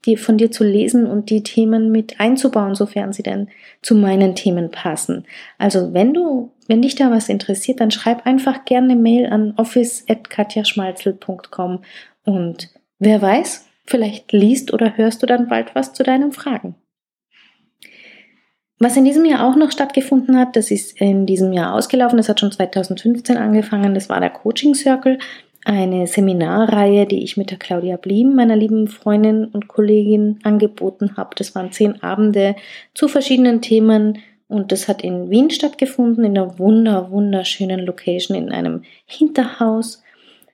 die 0.05 0.17
von 0.17 0.38
dir 0.38 0.51
zu 0.51 0.63
lesen 0.63 1.05
und 1.05 1.29
die 1.29 1.43
Themen 1.43 1.91
mit 1.91 2.19
einzubauen, 2.19 2.75
sofern 2.75 3.13
sie 3.13 3.24
denn 3.24 3.50
zu 3.81 3.96
meinen 3.96 4.36
Themen 4.36 4.72
passen. 4.72 5.25
Also 5.57 5.93
wenn 5.93 6.13
du, 6.13 6.51
wenn 6.68 6.82
dich 6.82 6.96
da 6.96 7.12
was 7.12 7.30
interessiert, 7.30 7.80
dann 7.80 7.92
schreib 7.92 8.26
einfach 8.26 8.66
gerne 8.66 8.94
eine 8.94 9.02
Mail 9.02 9.28
an 9.28 9.54
office.katjaschmalzel.com 9.58 11.84
und 12.26 12.70
wer 13.00 13.22
weiß, 13.22 13.68
Vielleicht 13.88 14.34
liest 14.34 14.74
oder 14.74 14.98
hörst 14.98 15.24
du 15.24 15.26
dann 15.26 15.48
bald 15.48 15.74
was 15.74 15.94
zu 15.94 16.04
deinen 16.04 16.34
Fragen. 16.34 16.76
Was 18.80 18.98
in 18.98 19.06
diesem 19.06 19.26
Jahr 19.26 19.48
auch 19.48 19.56
noch 19.56 19.72
stattgefunden 19.72 20.38
hat, 20.38 20.56
das 20.56 20.70
ist 20.70 21.02
in 21.02 21.26
diesem 21.26 21.54
Jahr 21.54 21.74
ausgelaufen, 21.74 22.18
das 22.18 22.30
hat 22.30 22.42
schon 22.42 22.52
2015 22.52 23.38
angefangen, 23.38 23.96
das 23.96 24.10
war 24.10 24.20
der 24.20 24.30
Coaching 24.30 24.76
Circle, 24.76 25.18
eine 25.66 26.06
Seminarreihe, 26.06 27.08
die 27.08 27.24
ich 27.24 27.38
mit 27.38 27.50
der 27.50 27.58
Claudia 27.58 27.98
Bliem, 27.98 28.36
meiner 28.36 28.56
lieben 28.56 28.88
Freundin 28.88 29.46
und 29.46 29.68
Kollegin, 29.68 30.40
angeboten 30.44 31.18
habe. 31.18 31.32
Das 31.36 31.56
waren 31.56 31.72
zehn 31.72 32.04
Abende 32.04 32.56
zu 32.94 33.08
verschiedenen 33.08 33.62
Themen 33.62 34.20
und 34.48 34.72
das 34.72 34.88
hat 34.88 35.04
in 35.04 35.30
Wien 35.30 35.50
stattgefunden, 35.50 36.24
in 36.24 36.38
einer 36.38 36.58
wunder, 36.58 37.12
wunderschönen 37.12 37.86
Location 37.86 38.38
in 38.38 38.50
einem 38.50 38.84
Hinterhaus. 39.06 40.04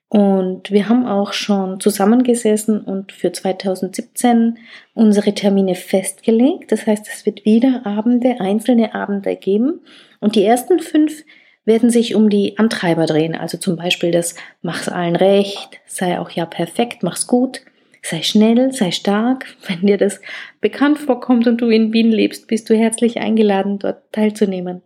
Und 0.09 0.71
wir 0.71 0.89
haben 0.89 1.07
auch 1.07 1.33
schon 1.33 1.79
zusammengesessen 1.79 2.81
und 2.81 3.11
für 3.11 3.31
2017 3.31 4.57
unsere 4.93 5.33
Termine 5.33 5.75
festgelegt. 5.75 6.71
Das 6.71 6.85
heißt, 6.85 7.07
es 7.07 7.25
wird 7.25 7.45
wieder 7.45 7.85
Abende, 7.85 8.39
einzelne 8.39 8.93
Abende 8.93 9.35
geben. 9.35 9.81
Und 10.19 10.35
die 10.35 10.43
ersten 10.43 10.79
fünf 10.79 11.23
werden 11.65 11.89
sich 11.89 12.15
um 12.15 12.29
die 12.29 12.57
Antreiber 12.57 13.05
drehen. 13.05 13.35
Also 13.35 13.57
zum 13.57 13.75
Beispiel 13.75 14.11
das 14.11 14.35
Mach's 14.61 14.89
allen 14.89 15.15
recht, 15.15 15.79
sei 15.87 16.19
auch 16.19 16.29
ja 16.29 16.45
perfekt, 16.45 17.03
mach's 17.03 17.25
gut, 17.25 17.61
sei 18.03 18.21
schnell, 18.21 18.71
sei 18.71 18.91
stark. 18.91 19.45
Wenn 19.67 19.87
dir 19.87 19.97
das 19.97 20.21
bekannt 20.61 20.99
vorkommt 20.99 21.47
und 21.47 21.61
du 21.61 21.69
in 21.69 21.93
Wien 21.93 22.11
lebst, 22.11 22.47
bist 22.47 22.69
du 22.69 22.75
herzlich 22.75 23.19
eingeladen, 23.19 23.79
dort 23.79 24.11
teilzunehmen. 24.11 24.83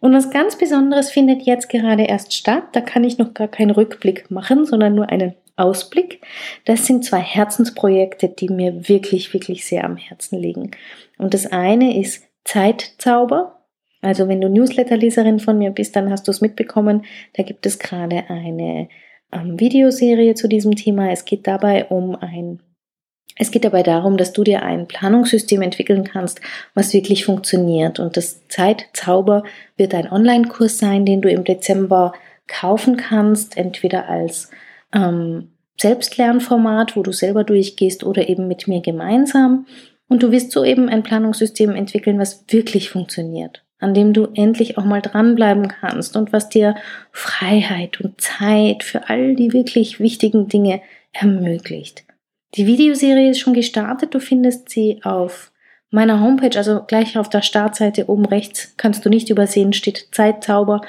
Und 0.00 0.14
was 0.14 0.30
ganz 0.30 0.56
Besonderes 0.56 1.10
findet 1.10 1.42
jetzt 1.42 1.68
gerade 1.68 2.04
erst 2.04 2.32
statt. 2.32 2.64
Da 2.72 2.80
kann 2.80 3.04
ich 3.04 3.18
noch 3.18 3.34
gar 3.34 3.48
keinen 3.48 3.70
Rückblick 3.70 4.30
machen, 4.30 4.64
sondern 4.64 4.94
nur 4.94 5.10
einen 5.10 5.34
Ausblick. 5.56 6.22
Das 6.64 6.86
sind 6.86 7.04
zwei 7.04 7.20
Herzensprojekte, 7.20 8.28
die 8.28 8.48
mir 8.48 8.88
wirklich, 8.88 9.32
wirklich 9.34 9.66
sehr 9.66 9.84
am 9.84 9.98
Herzen 9.98 10.38
liegen. 10.38 10.70
Und 11.18 11.34
das 11.34 11.46
eine 11.46 12.00
ist 12.00 12.24
Zeitzauber. 12.44 13.60
Also 14.00 14.26
wenn 14.26 14.40
du 14.40 14.48
Newsletterleserin 14.48 15.38
von 15.38 15.58
mir 15.58 15.70
bist, 15.70 15.94
dann 15.96 16.10
hast 16.10 16.26
du 16.26 16.30
es 16.30 16.40
mitbekommen. 16.40 17.04
Da 17.34 17.42
gibt 17.42 17.66
es 17.66 17.78
gerade 17.78 18.30
eine 18.30 18.88
Videoserie 19.32 20.34
zu 20.34 20.48
diesem 20.48 20.76
Thema. 20.76 21.10
Es 21.10 21.24
geht 21.24 21.46
dabei 21.46 21.86
um 21.86 22.16
ein 22.16 22.60
es 23.40 23.50
geht 23.50 23.64
dabei 23.64 23.82
darum, 23.82 24.18
dass 24.18 24.34
du 24.34 24.44
dir 24.44 24.62
ein 24.62 24.86
Planungssystem 24.86 25.62
entwickeln 25.62 26.04
kannst, 26.04 26.42
was 26.74 26.92
wirklich 26.92 27.24
funktioniert. 27.24 27.98
Und 27.98 28.18
das 28.18 28.46
Zeitzauber 28.48 29.44
wird 29.78 29.94
ein 29.94 30.12
Online-Kurs 30.12 30.78
sein, 30.78 31.06
den 31.06 31.22
du 31.22 31.30
im 31.30 31.44
Dezember 31.44 32.12
kaufen 32.46 32.98
kannst, 32.98 33.56
entweder 33.56 34.10
als 34.10 34.50
ähm, 34.92 35.52
Selbstlernformat, 35.80 36.96
wo 36.96 37.02
du 37.02 37.12
selber 37.12 37.44
durchgehst 37.44 38.04
oder 38.04 38.28
eben 38.28 38.46
mit 38.46 38.68
mir 38.68 38.82
gemeinsam. 38.82 39.66
Und 40.06 40.22
du 40.22 40.32
wirst 40.32 40.50
so 40.50 40.62
eben 40.62 40.90
ein 40.90 41.02
Planungssystem 41.02 41.74
entwickeln, 41.74 42.18
was 42.18 42.44
wirklich 42.48 42.90
funktioniert, 42.90 43.64
an 43.80 43.94
dem 43.94 44.12
du 44.12 44.28
endlich 44.34 44.78
auch 44.78 44.84
mal 44.84 45.02
dranbleiben 45.02 45.68
kannst 45.68 46.16
und 46.16 46.32
was 46.32 46.48
dir 46.48 46.74
Freiheit 47.12 48.00
und 48.00 48.20
Zeit 48.20 48.84
für 48.84 49.08
all 49.08 49.34
die 49.34 49.52
wirklich 49.52 50.00
wichtigen 50.00 50.48
Dinge 50.48 50.80
ermöglicht. 51.12 52.04
Die 52.54 52.66
Videoserie 52.66 53.30
ist 53.30 53.40
schon 53.40 53.54
gestartet. 53.54 54.14
Du 54.14 54.20
findest 54.20 54.68
sie 54.68 55.00
auf 55.02 55.52
meiner 55.90 56.20
Homepage, 56.20 56.56
also 56.56 56.82
gleich 56.86 57.18
auf 57.18 57.28
der 57.28 57.42
Startseite 57.42 58.08
oben 58.08 58.24
rechts, 58.24 58.74
kannst 58.76 59.04
du 59.04 59.08
nicht 59.08 59.30
übersehen, 59.30 59.72
steht 59.72 60.08
Zeitzauber. 60.12 60.82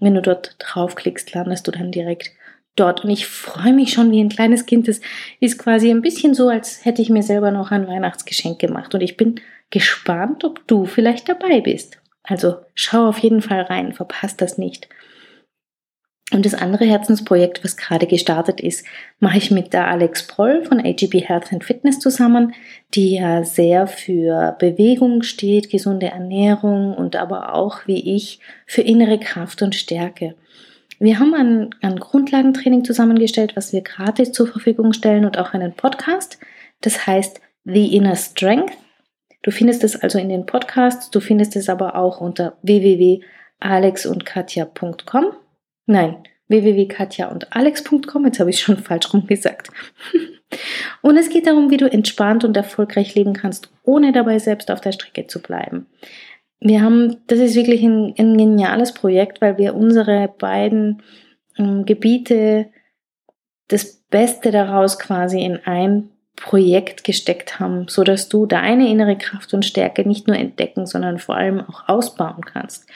Wenn 0.00 0.14
du 0.14 0.22
dort 0.22 0.56
draufklickst, 0.58 1.34
landest 1.34 1.66
du 1.66 1.70
dann 1.70 1.92
direkt 1.92 2.32
dort. 2.76 3.04
Und 3.04 3.10
ich 3.10 3.26
freue 3.26 3.72
mich 3.72 3.92
schon 3.92 4.10
wie 4.10 4.20
ein 4.20 4.28
kleines 4.28 4.66
Kind. 4.66 4.88
Das 4.88 5.00
ist 5.40 5.58
quasi 5.58 5.90
ein 5.90 6.02
bisschen 6.02 6.34
so, 6.34 6.48
als 6.48 6.84
hätte 6.84 7.02
ich 7.02 7.10
mir 7.10 7.22
selber 7.22 7.50
noch 7.50 7.70
ein 7.70 7.86
Weihnachtsgeschenk 7.86 8.58
gemacht. 8.58 8.94
Und 8.94 9.00
ich 9.00 9.16
bin 9.16 9.40
gespannt, 9.70 10.44
ob 10.44 10.66
du 10.66 10.86
vielleicht 10.86 11.28
dabei 11.28 11.60
bist. 11.60 11.98
Also 12.28 12.56
schau 12.74 13.08
auf 13.08 13.18
jeden 13.18 13.40
Fall 13.40 13.62
rein, 13.62 13.94
verpasst 13.94 14.40
das 14.42 14.58
nicht. 14.58 14.88
Und 16.30 16.44
das 16.44 16.52
andere 16.52 16.84
Herzensprojekt, 16.84 17.64
was 17.64 17.78
gerade 17.78 18.06
gestartet 18.06 18.60
ist, 18.60 18.84
mache 19.18 19.38
ich 19.38 19.50
mit 19.50 19.72
der 19.72 19.88
Alex 19.88 20.26
Proll 20.26 20.62
von 20.62 20.78
AGB 20.78 21.20
Health 21.20 21.54
and 21.54 21.64
Fitness 21.64 22.00
zusammen, 22.00 22.52
die 22.92 23.14
ja 23.14 23.44
sehr 23.44 23.86
für 23.86 24.54
Bewegung 24.58 25.22
steht, 25.22 25.70
gesunde 25.70 26.08
Ernährung 26.08 26.94
und 26.94 27.16
aber 27.16 27.54
auch, 27.54 27.86
wie 27.86 28.14
ich, 28.14 28.40
für 28.66 28.82
innere 28.82 29.18
Kraft 29.18 29.62
und 29.62 29.74
Stärke. 29.74 30.34
Wir 31.00 31.18
haben 31.18 31.32
ein, 31.32 31.70
ein 31.80 31.98
Grundlagentraining 31.98 32.84
zusammengestellt, 32.84 33.56
was 33.56 33.72
wir 33.72 33.80
gratis 33.80 34.32
zur 34.32 34.48
Verfügung 34.48 34.92
stellen 34.92 35.24
und 35.24 35.38
auch 35.38 35.54
einen 35.54 35.72
Podcast. 35.72 36.38
Das 36.82 37.06
heißt 37.06 37.40
The 37.64 37.96
Inner 37.96 38.16
Strength. 38.16 38.72
Du 39.42 39.50
findest 39.50 39.82
es 39.84 39.96
also 39.96 40.18
in 40.18 40.28
den 40.28 40.44
Podcasts, 40.46 41.10
du 41.10 41.20
findest 41.20 41.56
es 41.56 41.68
aber 41.68 41.96
auch 41.96 42.20
unter 42.20 42.56
www.alexundkatja.com. 42.62 45.32
Nein, 45.86 46.16
www.katjaundalex.com. 46.48 48.26
Jetzt 48.26 48.40
habe 48.40 48.50
ich 48.50 48.60
schon 48.60 48.78
falsch 48.78 49.12
rum 49.12 49.26
gesagt. 49.26 49.70
und 51.02 51.16
es 51.16 51.30
geht 51.30 51.46
darum, 51.46 51.70
wie 51.70 51.76
du 51.76 51.88
entspannt 51.90 52.44
und 52.44 52.56
erfolgreich 52.56 53.14
leben 53.14 53.34
kannst, 53.34 53.70
ohne 53.84 54.12
dabei 54.12 54.38
selbst 54.38 54.70
auf 54.70 54.80
der 54.80 54.92
Strecke 54.92 55.26
zu 55.26 55.40
bleiben 55.40 55.86
wir 56.60 56.82
haben, 56.82 57.18
das 57.26 57.38
ist 57.38 57.54
wirklich 57.54 57.82
ein, 57.82 58.14
ein 58.18 58.36
geniales 58.36 58.92
Projekt, 58.92 59.40
weil 59.40 59.58
wir 59.58 59.74
unsere 59.74 60.28
beiden 60.38 61.02
ähm, 61.56 61.84
Gebiete, 61.84 62.70
das 63.68 64.02
Beste 64.10 64.50
daraus 64.50 64.98
quasi 64.98 65.40
in 65.40 65.58
ein 65.64 66.10
Projekt 66.40 67.04
gesteckt 67.04 67.60
haben, 67.60 67.86
so 67.88 68.04
dass 68.04 68.28
du 68.28 68.46
deine 68.46 68.88
innere 68.88 69.16
Kraft 69.16 69.52
und 69.54 69.64
Stärke 69.64 70.06
nicht 70.06 70.26
nur 70.26 70.36
entdecken, 70.36 70.86
sondern 70.86 71.18
vor 71.18 71.36
allem 71.36 71.60
auch 71.60 71.88
ausbauen 71.88 72.44
kannst, 72.44 72.86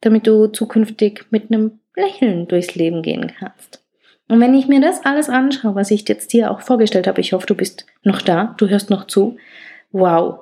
damit 0.00 0.26
du 0.26 0.46
zukünftig 0.46 1.26
mit 1.30 1.50
einem 1.50 1.80
Lächeln 1.96 2.48
durchs 2.48 2.74
Leben 2.74 3.02
gehen 3.02 3.32
kannst. 3.38 3.82
Und 4.28 4.40
wenn 4.40 4.54
ich 4.54 4.68
mir 4.68 4.80
das 4.80 5.04
alles 5.04 5.28
anschaue, 5.28 5.74
was 5.74 5.90
ich 5.90 6.08
jetzt 6.08 6.32
dir 6.32 6.50
auch 6.50 6.60
vorgestellt 6.60 7.06
habe, 7.06 7.20
ich 7.20 7.32
hoffe, 7.32 7.46
du 7.46 7.54
bist 7.54 7.86
noch 8.04 8.22
da, 8.22 8.54
du 8.58 8.68
hörst 8.68 8.88
noch 8.88 9.06
zu. 9.06 9.36
Wow, 9.90 10.40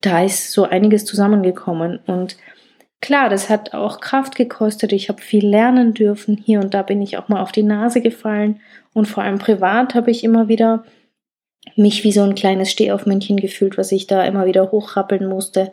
da 0.00 0.24
ist 0.24 0.50
so 0.50 0.64
einiges 0.64 1.04
zusammengekommen. 1.04 2.00
Und 2.06 2.36
klar, 3.00 3.28
das 3.28 3.48
hat 3.48 3.74
auch 3.74 4.00
Kraft 4.00 4.34
gekostet. 4.34 4.92
Ich 4.92 5.08
habe 5.08 5.22
viel 5.22 5.46
lernen 5.46 5.94
dürfen. 5.94 6.36
Hier 6.36 6.58
und 6.58 6.74
da 6.74 6.82
bin 6.82 7.00
ich 7.00 7.16
auch 7.16 7.28
mal 7.28 7.40
auf 7.40 7.52
die 7.52 7.62
Nase 7.62 8.00
gefallen. 8.00 8.60
Und 8.92 9.06
vor 9.06 9.22
allem 9.22 9.38
privat 9.38 9.94
habe 9.94 10.10
ich 10.10 10.24
immer 10.24 10.48
wieder 10.48 10.84
mich 11.76 12.04
wie 12.04 12.12
so 12.12 12.22
ein 12.22 12.34
kleines 12.34 12.70
Stehaufmännchen 12.70 13.36
gefühlt, 13.38 13.78
was 13.78 13.92
ich 13.92 14.06
da 14.06 14.24
immer 14.24 14.46
wieder 14.46 14.70
hochrappeln 14.70 15.28
musste. 15.28 15.72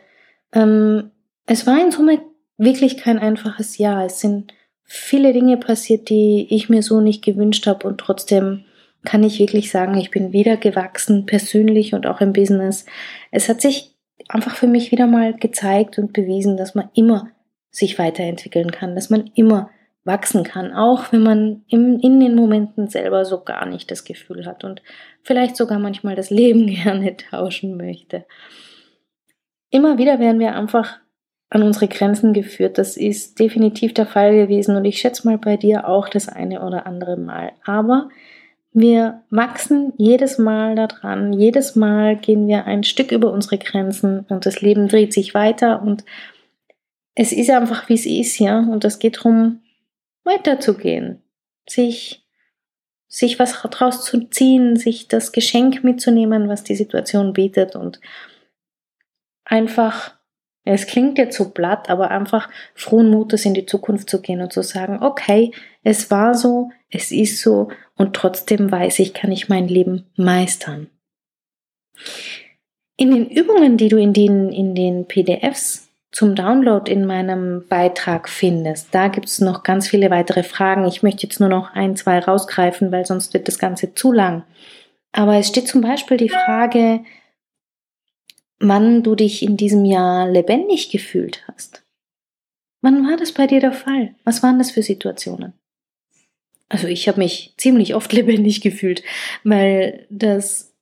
Ähm, 0.52 1.10
es 1.46 1.66
war 1.66 1.80
in 1.80 1.90
Summe 1.90 2.20
wirklich 2.58 2.96
kein 2.96 3.18
einfaches 3.18 3.78
Jahr. 3.78 4.04
Es 4.04 4.20
sind 4.20 4.52
viele 4.84 5.32
Dinge 5.32 5.56
passiert, 5.56 6.08
die 6.08 6.46
ich 6.50 6.68
mir 6.68 6.82
so 6.82 7.00
nicht 7.00 7.24
gewünscht 7.24 7.66
habe 7.66 7.86
und 7.86 7.98
trotzdem 7.98 8.64
kann 9.04 9.22
ich 9.22 9.38
wirklich 9.38 9.70
sagen, 9.70 9.96
ich 9.96 10.10
bin 10.10 10.32
wieder 10.32 10.56
gewachsen, 10.56 11.26
persönlich 11.26 11.94
und 11.94 12.06
auch 12.06 12.20
im 12.20 12.32
Business. 12.32 12.86
Es 13.30 13.48
hat 13.48 13.60
sich 13.60 13.94
einfach 14.28 14.56
für 14.56 14.66
mich 14.66 14.90
wieder 14.90 15.06
mal 15.06 15.34
gezeigt 15.34 15.98
und 15.98 16.12
bewiesen, 16.12 16.56
dass 16.56 16.74
man 16.74 16.88
immer 16.94 17.28
sich 17.70 17.98
weiterentwickeln 17.98 18.70
kann, 18.70 18.94
dass 18.94 19.10
man 19.10 19.30
immer 19.34 19.70
wachsen 20.06 20.44
kann, 20.44 20.72
auch 20.72 21.12
wenn 21.12 21.22
man 21.22 21.64
im, 21.68 21.98
in 22.00 22.20
den 22.20 22.36
Momenten 22.36 22.88
selber 22.88 23.24
so 23.24 23.42
gar 23.42 23.66
nicht 23.66 23.90
das 23.90 24.04
Gefühl 24.04 24.46
hat 24.46 24.64
und 24.64 24.82
vielleicht 25.22 25.56
sogar 25.56 25.78
manchmal 25.78 26.14
das 26.14 26.30
Leben 26.30 26.66
gerne 26.84 27.16
tauschen 27.16 27.76
möchte. 27.76 28.24
Immer 29.70 29.98
wieder 29.98 30.18
werden 30.20 30.38
wir 30.38 30.54
einfach 30.54 30.98
an 31.50 31.62
unsere 31.62 31.88
Grenzen 31.88 32.32
geführt. 32.32 32.78
Das 32.78 32.96
ist 32.96 33.38
definitiv 33.38 33.94
der 33.94 34.06
Fall 34.06 34.36
gewesen 34.36 34.76
und 34.76 34.84
ich 34.84 34.98
schätze 34.98 35.26
mal 35.26 35.38
bei 35.38 35.56
dir 35.56 35.88
auch 35.88 36.08
das 36.08 36.28
eine 36.28 36.64
oder 36.64 36.86
andere 36.86 37.16
Mal. 37.16 37.52
Aber 37.64 38.08
wir 38.72 39.22
wachsen 39.30 39.92
jedes 39.96 40.38
Mal 40.38 40.76
daran, 40.76 41.32
jedes 41.32 41.76
Mal 41.76 42.16
gehen 42.16 42.46
wir 42.46 42.66
ein 42.66 42.84
Stück 42.84 43.10
über 43.10 43.32
unsere 43.32 43.58
Grenzen 43.58 44.26
und 44.28 44.46
das 44.46 44.60
Leben 44.60 44.86
dreht 44.86 45.12
sich 45.12 45.34
weiter 45.34 45.82
und 45.82 46.04
es 47.14 47.32
ist 47.32 47.50
einfach 47.50 47.88
wie 47.88 47.94
es 47.94 48.06
ist, 48.06 48.38
ja, 48.38 48.60
und 48.60 48.84
es 48.84 48.98
geht 48.98 49.16
darum, 49.16 49.62
weiterzugehen, 50.26 51.22
sich, 51.68 52.26
sich 53.08 53.38
was 53.38 53.52
draus 53.62 54.04
zu 54.04 54.28
ziehen, 54.28 54.76
sich 54.76 55.08
das 55.08 55.32
Geschenk 55.32 55.84
mitzunehmen, 55.84 56.48
was 56.48 56.64
die 56.64 56.76
Situation 56.76 57.32
bietet 57.32 57.76
und 57.76 58.00
einfach 59.44 60.16
es 60.68 60.88
klingt 60.88 61.16
jetzt 61.16 61.36
so 61.36 61.50
platt, 61.50 61.88
aber 61.88 62.10
einfach 62.10 62.50
frohen 62.74 63.08
Mutes 63.08 63.44
in 63.44 63.54
die 63.54 63.66
Zukunft 63.66 64.10
zu 64.10 64.20
gehen 64.20 64.40
und 64.40 64.52
zu 64.52 64.62
sagen, 64.62 65.00
okay, 65.00 65.52
es 65.84 66.10
war 66.10 66.34
so, 66.34 66.70
es 66.90 67.12
ist 67.12 67.40
so 67.40 67.68
und 67.94 68.16
trotzdem 68.16 68.70
weiß 68.70 68.98
ich, 68.98 69.14
kann 69.14 69.30
ich 69.30 69.48
mein 69.48 69.68
Leben 69.68 70.06
meistern. 70.16 70.90
In 72.96 73.12
den 73.12 73.30
Übungen, 73.30 73.76
die 73.76 73.88
du 73.88 73.96
in 73.96 74.12
den, 74.12 74.50
in 74.50 74.74
den 74.74 75.06
PDFs 75.06 75.85
zum 76.16 76.34
Download 76.34 76.90
in 76.90 77.04
meinem 77.04 77.68
Beitrag 77.68 78.30
findest, 78.30 78.94
da 78.94 79.08
gibt 79.08 79.26
es 79.26 79.42
noch 79.42 79.62
ganz 79.62 79.86
viele 79.86 80.08
weitere 80.08 80.44
Fragen. 80.44 80.86
Ich 80.86 81.02
möchte 81.02 81.24
jetzt 81.24 81.40
nur 81.40 81.50
noch 81.50 81.74
ein, 81.74 81.94
zwei 81.94 82.18
rausgreifen, 82.18 82.90
weil 82.90 83.04
sonst 83.04 83.34
wird 83.34 83.48
das 83.48 83.58
Ganze 83.58 83.92
zu 83.92 84.12
lang. 84.12 84.42
Aber 85.12 85.36
es 85.36 85.48
steht 85.48 85.68
zum 85.68 85.82
Beispiel 85.82 86.16
die 86.16 86.30
Frage, 86.30 87.04
wann 88.58 89.02
du 89.02 89.14
dich 89.14 89.42
in 89.42 89.58
diesem 89.58 89.84
Jahr 89.84 90.26
lebendig 90.26 90.90
gefühlt 90.90 91.44
hast. 91.48 91.84
Wann 92.80 93.06
war 93.06 93.18
das 93.18 93.32
bei 93.32 93.46
dir 93.46 93.60
der 93.60 93.72
Fall? 93.72 94.14
Was 94.24 94.42
waren 94.42 94.56
das 94.56 94.70
für 94.70 94.82
Situationen? 94.82 95.52
Also 96.70 96.86
ich 96.86 97.08
habe 97.08 97.18
mich 97.18 97.52
ziemlich 97.58 97.94
oft 97.94 98.10
lebendig 98.14 98.62
gefühlt, 98.62 99.02
weil 99.44 100.06
das 100.08 100.72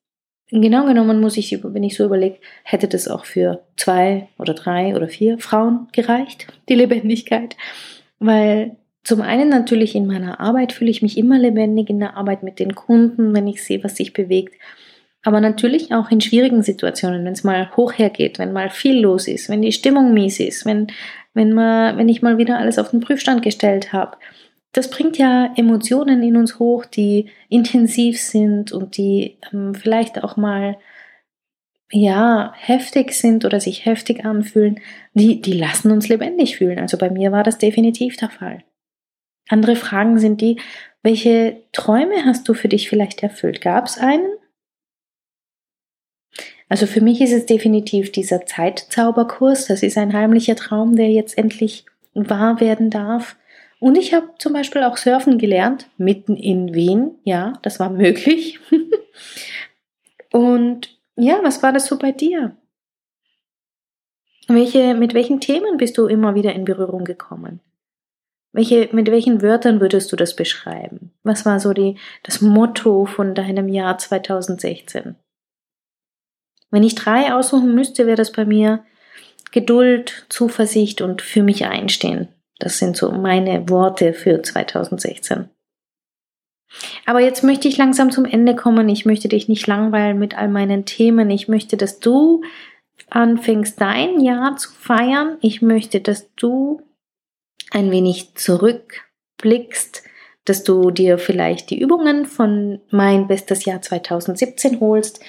genau 0.51 0.87
genommen 0.87 1.21
muss 1.21 1.37
ich, 1.37 1.59
wenn 1.63 1.83
ich 1.83 1.97
so 1.97 2.05
überlege, 2.05 2.39
hätte 2.63 2.89
das 2.89 3.09
auch 3.09 3.25
für 3.25 3.63
zwei 3.77 4.29
oder 4.39 4.55
drei 4.55 4.95
oder 4.95 5.09
vier 5.09 5.39
Frauen 5.39 5.89
gereicht, 5.93 6.47
die 6.69 6.75
Lebendigkeit. 6.75 7.57
Weil 8.19 8.77
zum 9.03 9.21
einen 9.21 9.51
natürlich 9.51 9.95
in 9.95 10.07
meiner 10.07 10.41
Arbeit 10.41 10.73
fühle 10.73 10.91
ich 10.91 11.03
mich 11.03 11.19
immer 11.19 11.39
lebendig 11.39 11.91
in 11.91 12.01
der 12.01 12.17
Arbeit 12.17 12.43
mit 12.43 12.59
den 12.59 12.75
Kunden, 12.75 13.35
wenn 13.35 13.47
ich 13.47 13.63
sehe, 13.63 13.85
was 13.85 13.97
sich 13.97 14.13
bewegt. 14.13 14.55
Aber 15.23 15.41
natürlich 15.41 15.93
auch 15.93 16.11
in 16.11 16.21
schwierigen 16.21 16.63
Situationen, 16.63 17.25
wenn 17.25 17.33
es 17.33 17.45
mal 17.45 17.75
hoch 17.77 17.93
hergeht, 17.95 18.39
wenn 18.39 18.53
mal 18.53 18.71
viel 18.71 19.01
los 19.01 19.27
ist, 19.27 19.49
wenn 19.49 19.63
die 19.63 19.73
Stimmung 19.73 20.13
mies 20.13 20.39
ist, 20.39 20.67
wenn, 20.67 20.89
wenn, 21.33 21.53
man, 21.53 21.97
wenn 21.97 22.11
ich 22.11 22.23
mal 22.23 22.37
wieder 22.37 22.59
alles 22.59 22.79
auf 22.79 22.91
den 22.91 23.01
Prüfstand 23.01 23.43
gestellt 23.43 23.93
habe. 23.93 24.17
Das 24.75 24.91
bringt 24.91 25.19
ja 25.19 25.55
Emotionen 25.57 26.23
in 26.23 26.37
uns 26.37 26.59
hoch, 26.59 26.85
die 26.85 27.31
intensiv 27.49 28.21
sind 28.21 28.73
und 28.73 28.97
die 28.97 29.39
ähm, 29.53 29.73
vielleicht 29.75 30.23
auch 30.23 30.37
mal 30.37 30.77
ja, 31.93 32.53
heftig 32.57 33.13
sind 33.13 33.45
oder 33.45 33.61
sich 33.61 33.87
heftig 33.87 34.25
anfühlen, 34.25 34.81
die, 35.15 35.41
die 35.41 35.53
lassen 35.53 35.93
uns 35.93 36.09
lebendig 36.09 36.57
fühlen. 36.57 36.81
Also 36.81 36.99
bei 36.99 37.09
mir 37.09 37.31
war 37.31 37.45
das 37.45 37.59
definitiv 37.59 38.17
der 38.17 38.31
Fall. 38.31 38.65
Andere 39.49 39.77
Fragen 39.77 40.19
sind 40.19 40.41
die, 40.41 40.61
welche 41.05 41.63
Träume 41.71 42.25
hast 42.25 42.49
du 42.49 42.55
für 42.55 42.69
dich 42.69 42.89
vielleicht 42.89 43.23
erfüllt? 43.23 43.61
Gab 43.61 43.87
es 43.87 43.99
einen? 43.99 44.27
Also 46.69 46.87
für 46.87 47.01
mich 47.01 47.21
ist 47.21 47.33
es 47.33 47.47
definitiv 47.47 48.11
dieser 48.11 48.45
Zeitzauberkurs. 48.45 49.67
Das 49.67 49.85
ist 49.85 49.97
ein 49.99 50.15
heimlicher 50.15 50.57
Traum, 50.57 50.97
der 50.97 51.11
jetzt 51.11 51.39
endlich 51.39 51.85
wahr 52.15 52.61
werden 52.61 52.91
darf. 52.91 53.37
Und 53.85 53.99
ich 53.99 54.15
habe 54.15 54.31
zum 54.39 54.55
Beispiel 54.55 54.83
auch 54.83 54.97
Surfen 54.97 55.37
gelernt, 55.37 55.91
mitten 55.99 56.37
in 56.37 56.73
Wien. 56.73 57.19
Ja, 57.23 57.53
das 57.61 57.79
war 57.79 57.91
möglich. 57.91 58.59
Und 60.33 60.99
ja, 61.17 61.41
was 61.43 61.63
war 61.63 61.71
das 61.71 61.85
so 61.85 61.99
bei 61.99 62.11
dir? 62.11 62.57
Welche, 64.49 64.95
mit 64.95 65.13
welchen 65.13 65.39
Themen 65.39 65.77
bist 65.77 65.99
du 65.99 66.07
immer 66.07 66.35
wieder 66.35 66.55
in 66.55 66.65
Berührung 66.65 67.05
gekommen? 67.05 67.61
Welche, 68.53 68.89
mit 68.93 69.11
welchen 69.11 69.43
Wörtern 69.43 69.83
würdest 69.83 70.11
du 70.11 70.17
das 70.17 70.35
beschreiben? 70.35 71.13
Was 71.23 71.45
war 71.45 71.61
so 71.61 71.75
die, 71.75 71.99
das 72.23 72.41
Motto 72.41 73.05
von 73.05 73.35
deinem 73.35 73.69
Jahr 73.69 73.99
2016? 73.99 75.15
Wenn 76.71 76.83
ich 76.83 76.95
drei 76.95 77.35
aussuchen 77.35 77.75
müsste, 77.75 78.07
wäre 78.07 78.17
das 78.17 78.33
bei 78.33 78.47
mir 78.47 78.83
Geduld, 79.53 80.25
Zuversicht 80.31 81.03
und 81.03 81.21
für 81.21 81.43
mich 81.43 81.67
einstehen. 81.67 82.34
Das 82.59 82.79
sind 82.79 82.97
so 82.97 83.11
meine 83.11 83.69
Worte 83.69 84.13
für 84.13 84.43
2016. 84.43 85.49
Aber 87.07 87.21
jetzt 87.21 87.45
möchte 87.45 87.69
ich 87.69 87.77
langsam 87.77 88.11
zum 88.11 88.25
Ende 88.25 88.57
kommen. 88.57 88.89
Ich 88.89 89.05
möchte 89.05 89.29
dich 89.29 89.49
nicht 89.49 89.67
langweilen 89.67 90.19
mit 90.19 90.37
all 90.37 90.49
meinen 90.49 90.85
Themen. 90.85 91.31
Ich 91.31 91.49
möchte, 91.49 91.77
dass 91.77 92.01
du 92.01 92.43
anfängst, 93.11 93.81
dein 93.81 94.21
Jahr 94.21 94.57
zu 94.57 94.71
feiern. 94.73 95.39
Ich 95.41 95.63
möchte, 95.63 96.01
dass 96.01 96.33
du 96.35 96.83
ein 97.71 97.91
wenig 97.91 98.35
zurückblickst, 98.35 100.03
dass 100.45 100.65
du 100.65 100.91
dir 100.91 101.19
vielleicht 101.19 101.71
die 101.71 101.79
Übungen 101.79 102.27
von 102.27 102.81
mein 102.91 103.27
bestes 103.27 103.65
Jahr 103.65 103.83
2017 103.83 104.81
holst 104.81 105.21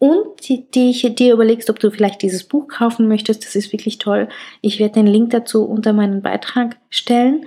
und 0.00 0.48
die, 0.48 0.64
die 0.70 1.14
dir 1.14 1.34
überlegst, 1.34 1.68
ob 1.68 1.78
du 1.78 1.90
vielleicht 1.90 2.22
dieses 2.22 2.44
Buch 2.44 2.68
kaufen 2.68 3.06
möchtest. 3.06 3.44
Das 3.44 3.54
ist 3.54 3.70
wirklich 3.70 3.98
toll. 3.98 4.30
Ich 4.62 4.78
werde 4.78 4.94
den 4.94 5.06
Link 5.06 5.28
dazu 5.30 5.62
unter 5.66 5.92
meinen 5.92 6.22
Beitrag 6.22 6.78
stellen. 6.88 7.44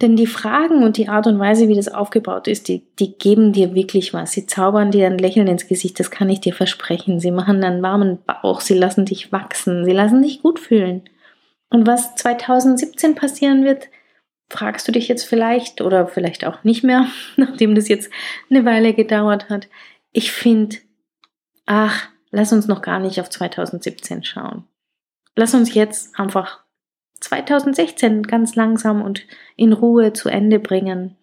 Denn 0.00 0.16
die 0.16 0.26
Fragen 0.26 0.82
und 0.82 0.96
die 0.96 1.08
Art 1.08 1.28
und 1.28 1.38
Weise, 1.38 1.68
wie 1.68 1.76
das 1.76 1.86
aufgebaut 1.86 2.48
ist, 2.48 2.66
die, 2.66 2.82
die 2.98 3.16
geben 3.16 3.52
dir 3.52 3.72
wirklich 3.72 4.12
was. 4.12 4.32
Sie 4.32 4.46
zaubern 4.46 4.90
dir 4.90 5.06
ein 5.06 5.16
Lächeln 5.16 5.46
ins 5.46 5.68
Gesicht, 5.68 6.00
das 6.00 6.10
kann 6.10 6.28
ich 6.28 6.40
dir 6.40 6.52
versprechen. 6.52 7.20
Sie 7.20 7.30
machen 7.30 7.62
einen 7.62 7.82
warmen 7.82 8.18
Bauch, 8.26 8.60
sie 8.60 8.74
lassen 8.74 9.04
dich 9.04 9.30
wachsen, 9.30 9.84
sie 9.84 9.92
lassen 9.92 10.22
dich 10.22 10.42
gut 10.42 10.58
fühlen. 10.58 11.02
Und 11.70 11.86
was 11.86 12.16
2017 12.16 13.14
passieren 13.14 13.64
wird, 13.64 13.86
fragst 14.50 14.88
du 14.88 14.92
dich 14.92 15.06
jetzt 15.06 15.24
vielleicht 15.24 15.80
oder 15.80 16.08
vielleicht 16.08 16.44
auch 16.44 16.64
nicht 16.64 16.82
mehr, 16.82 17.06
nachdem 17.36 17.76
das 17.76 17.86
jetzt 17.86 18.10
eine 18.50 18.64
Weile 18.64 18.92
gedauert 18.92 19.48
hat. 19.50 19.68
Ich 20.10 20.32
finde, 20.32 20.78
ach, 21.66 22.08
lass 22.30 22.52
uns 22.52 22.66
noch 22.66 22.82
gar 22.82 22.98
nicht 22.98 23.20
auf 23.20 23.30
2017 23.30 24.24
schauen. 24.24 24.64
Lass 25.36 25.54
uns 25.54 25.74
jetzt 25.74 26.18
einfach 26.18 26.64
2016 27.20 28.22
ganz 28.22 28.54
langsam 28.54 29.02
und 29.02 29.26
in 29.56 29.72
Ruhe 29.72 30.12
zu 30.12 30.28
Ende 30.28 30.58
bringen. 30.58 31.16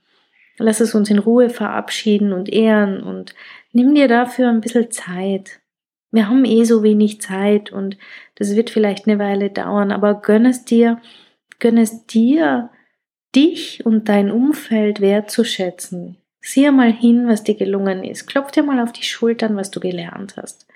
Lass 0.57 0.79
es 0.79 0.93
uns 0.93 1.09
in 1.09 1.19
Ruhe 1.19 1.49
verabschieden 1.49 2.33
und 2.33 2.49
ehren 2.49 3.01
und 3.01 3.33
nimm 3.71 3.95
dir 3.95 4.07
dafür 4.07 4.49
ein 4.49 4.61
bisschen 4.61 4.91
Zeit. 4.91 5.61
Wir 6.11 6.27
haben 6.27 6.43
eh 6.43 6.65
so 6.65 6.83
wenig 6.83 7.21
Zeit 7.21 7.71
und 7.71 7.97
das 8.35 8.55
wird 8.55 8.69
vielleicht 8.69 9.07
eine 9.07 9.17
Weile 9.17 9.49
dauern, 9.49 9.91
aber 9.91 10.15
gönn 10.21 10.45
es 10.45 10.65
dir, 10.65 11.01
gönn 11.59 11.77
es 11.77 12.05
dir, 12.05 12.69
dich 13.33 13.85
und 13.85 14.09
dein 14.09 14.29
Umfeld 14.29 14.99
wertzuschätzen. 14.99 16.17
Sieh 16.41 16.69
mal 16.71 16.91
hin, 16.91 17.27
was 17.27 17.43
dir 17.43 17.55
gelungen 17.55 18.03
ist. 18.03 18.25
Klopf 18.27 18.51
dir 18.51 18.63
mal 18.63 18.81
auf 18.81 18.91
die 18.91 19.03
Schultern, 19.03 19.55
was 19.55 19.71
du 19.71 19.79
gelernt 19.79 20.35
hast. 20.37 20.67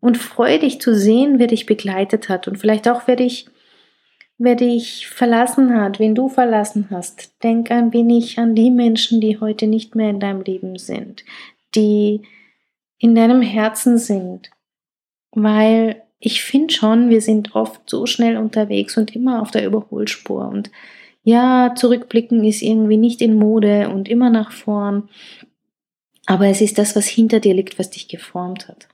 Und 0.00 0.18
freu 0.18 0.58
dich 0.58 0.80
zu 0.80 0.94
sehen, 0.94 1.38
wer 1.38 1.48
dich 1.48 1.66
begleitet 1.66 2.28
hat 2.28 2.48
und 2.48 2.58
vielleicht 2.58 2.88
auch, 2.88 3.02
wer 3.06 3.16
dich 3.16 3.46
wer 4.42 4.56
dich 4.56 5.06
verlassen 5.06 5.74
hat, 5.80 6.00
wen 6.00 6.14
du 6.14 6.28
verlassen 6.28 6.88
hast. 6.90 7.32
Denk 7.44 7.70
ein 7.70 7.92
wenig 7.92 8.38
an 8.38 8.54
die 8.54 8.70
Menschen, 8.70 9.20
die 9.20 9.38
heute 9.38 9.68
nicht 9.68 9.94
mehr 9.94 10.10
in 10.10 10.18
deinem 10.18 10.42
Leben 10.42 10.78
sind, 10.78 11.24
die 11.76 12.22
in 12.98 13.14
deinem 13.14 13.40
Herzen 13.40 13.98
sind. 13.98 14.50
Weil 15.30 16.02
ich 16.18 16.42
finde 16.42 16.74
schon, 16.74 17.08
wir 17.08 17.20
sind 17.20 17.54
oft 17.54 17.88
so 17.88 18.06
schnell 18.06 18.36
unterwegs 18.36 18.96
und 18.96 19.14
immer 19.14 19.42
auf 19.42 19.52
der 19.52 19.64
Überholspur. 19.64 20.48
Und 20.48 20.70
ja, 21.24 21.74
zurückblicken 21.76 22.44
ist 22.44 22.62
irgendwie 22.62 22.96
nicht 22.96 23.20
in 23.20 23.36
Mode 23.36 23.88
und 23.88 24.08
immer 24.08 24.30
nach 24.30 24.50
vorn. 24.50 25.08
Aber 26.26 26.46
es 26.46 26.60
ist 26.60 26.78
das, 26.78 26.96
was 26.96 27.06
hinter 27.06 27.40
dir 27.40 27.54
liegt, 27.54 27.78
was 27.78 27.90
dich 27.90 28.08
geformt 28.08 28.68
hat. 28.68 28.88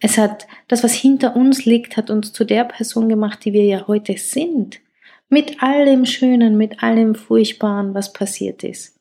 Es 0.00 0.16
hat, 0.16 0.46
das, 0.68 0.82
was 0.82 0.94
hinter 0.94 1.36
uns 1.36 1.64
liegt, 1.66 1.96
hat 1.96 2.10
uns 2.10 2.32
zu 2.32 2.44
der 2.44 2.64
Person 2.64 3.08
gemacht, 3.08 3.44
die 3.44 3.52
wir 3.52 3.64
ja 3.64 3.86
heute 3.86 4.16
sind. 4.16 4.80
Mit 5.28 5.62
all 5.62 5.84
dem 5.84 6.06
Schönen, 6.06 6.56
mit 6.56 6.82
all 6.82 6.96
dem 6.96 7.14
Furchtbaren, 7.14 7.94
was 7.94 8.12
passiert 8.12 8.64
ist. 8.64 8.96